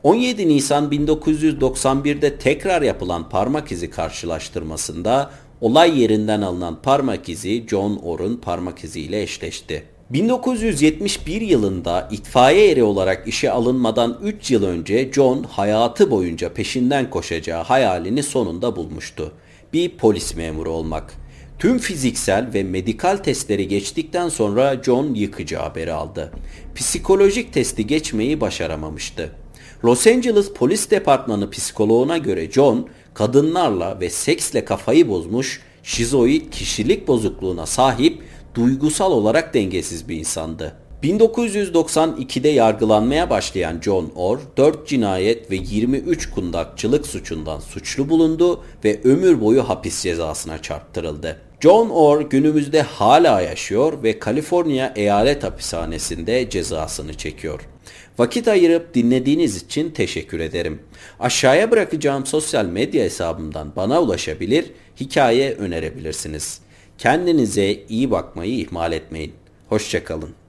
17 0.03 0.49
Nisan 0.49 0.90
1991'de 0.90 2.37
tekrar 2.37 2.83
yapılan 2.83 3.29
parmak 3.29 3.73
izi 3.73 3.90
karşılaştırmasında 3.90 5.31
olay 5.62 6.01
yerinden 6.01 6.40
alınan 6.40 6.83
parmak 6.83 7.29
izi 7.29 7.64
John 7.68 7.96
Orr'un 7.96 8.37
parmak 8.37 8.85
iziyle 8.85 9.22
eşleşti. 9.22 9.85
1971 10.11 11.40
yılında 11.40 12.09
itfaiye 12.11 12.70
eri 12.70 12.83
olarak 12.83 13.29
işe 13.29 13.51
alınmadan 13.51 14.18
3 14.22 14.51
yıl 14.51 14.64
önce 14.64 15.12
John 15.12 15.42
hayatı 15.42 16.11
boyunca 16.11 16.53
peşinden 16.53 17.11
koşacağı 17.11 17.62
hayalini 17.62 18.22
sonunda 18.22 18.77
bulmuştu. 18.77 19.33
Bir 19.72 19.96
polis 19.96 20.37
memuru 20.37 20.70
olmak. 20.70 21.14
Tüm 21.59 21.79
fiziksel 21.79 22.48
ve 22.55 22.62
medikal 22.62 23.16
testleri 23.16 23.68
geçtikten 23.68 24.29
sonra 24.29 24.83
John 24.83 25.14
yıkıcı 25.14 25.57
haberi 25.57 25.92
aldı. 25.92 26.33
Psikolojik 26.75 27.53
testi 27.53 27.87
geçmeyi 27.87 28.40
başaramamıştı. 28.40 29.41
Los 29.85 30.07
Angeles 30.07 30.53
Polis 30.53 30.90
Departmanı 30.90 31.51
psikoloğuna 31.51 32.18
göre 32.18 32.51
John, 32.51 32.88
kadınlarla 33.14 34.01
ve 34.01 34.11
seksle 34.11 34.64
kafayı 34.64 35.09
bozmuş, 35.09 35.61
şizoid 35.83 36.51
kişilik 36.51 37.09
bozukluğuna 37.09 37.66
sahip, 37.66 38.23
duygusal 38.55 39.12
olarak 39.12 39.55
dengesiz 39.55 40.09
bir 40.09 40.16
insandı. 40.16 40.77
1992'de 41.03 42.49
yargılanmaya 42.49 43.31
başlayan 43.31 43.81
John 43.81 44.12
Orr, 44.16 44.38
4 44.57 44.88
cinayet 44.88 45.51
ve 45.51 45.57
23 45.57 46.31
kundakçılık 46.31 47.07
suçundan 47.07 47.61
suçlu 47.61 48.09
bulundu 48.09 48.61
ve 48.85 49.01
ömür 49.05 49.40
boyu 49.40 49.68
hapis 49.68 50.03
cezasına 50.03 50.62
çarptırıldı. 50.62 51.40
John 51.61 51.90
Orr 51.90 52.21
günümüzde 52.21 52.83
hala 52.83 53.40
yaşıyor 53.40 54.03
ve 54.03 54.18
Kaliforniya 54.18 54.92
Eyalet 54.97 55.45
Hapishanesi'nde 55.45 56.51
cezasını 56.51 57.14
çekiyor. 57.14 57.71
Vakit 58.18 58.48
ayırıp 58.48 58.94
dinlediğiniz 58.94 59.62
için 59.62 59.90
teşekkür 59.90 60.40
ederim. 60.40 60.83
Aşağıya 61.20 61.70
bırakacağım 61.70 62.27
sosyal 62.27 62.64
medya 62.64 63.05
hesabımdan 63.05 63.72
bana 63.77 64.03
ulaşabilir, 64.03 64.70
hikaye 65.01 65.55
önerebilirsiniz. 65.55 66.61
Kendinize 66.98 67.83
iyi 67.88 68.11
bakmayı 68.11 68.59
ihmal 68.59 68.92
etmeyin. 68.92 69.33
Hoşçakalın. 69.68 70.41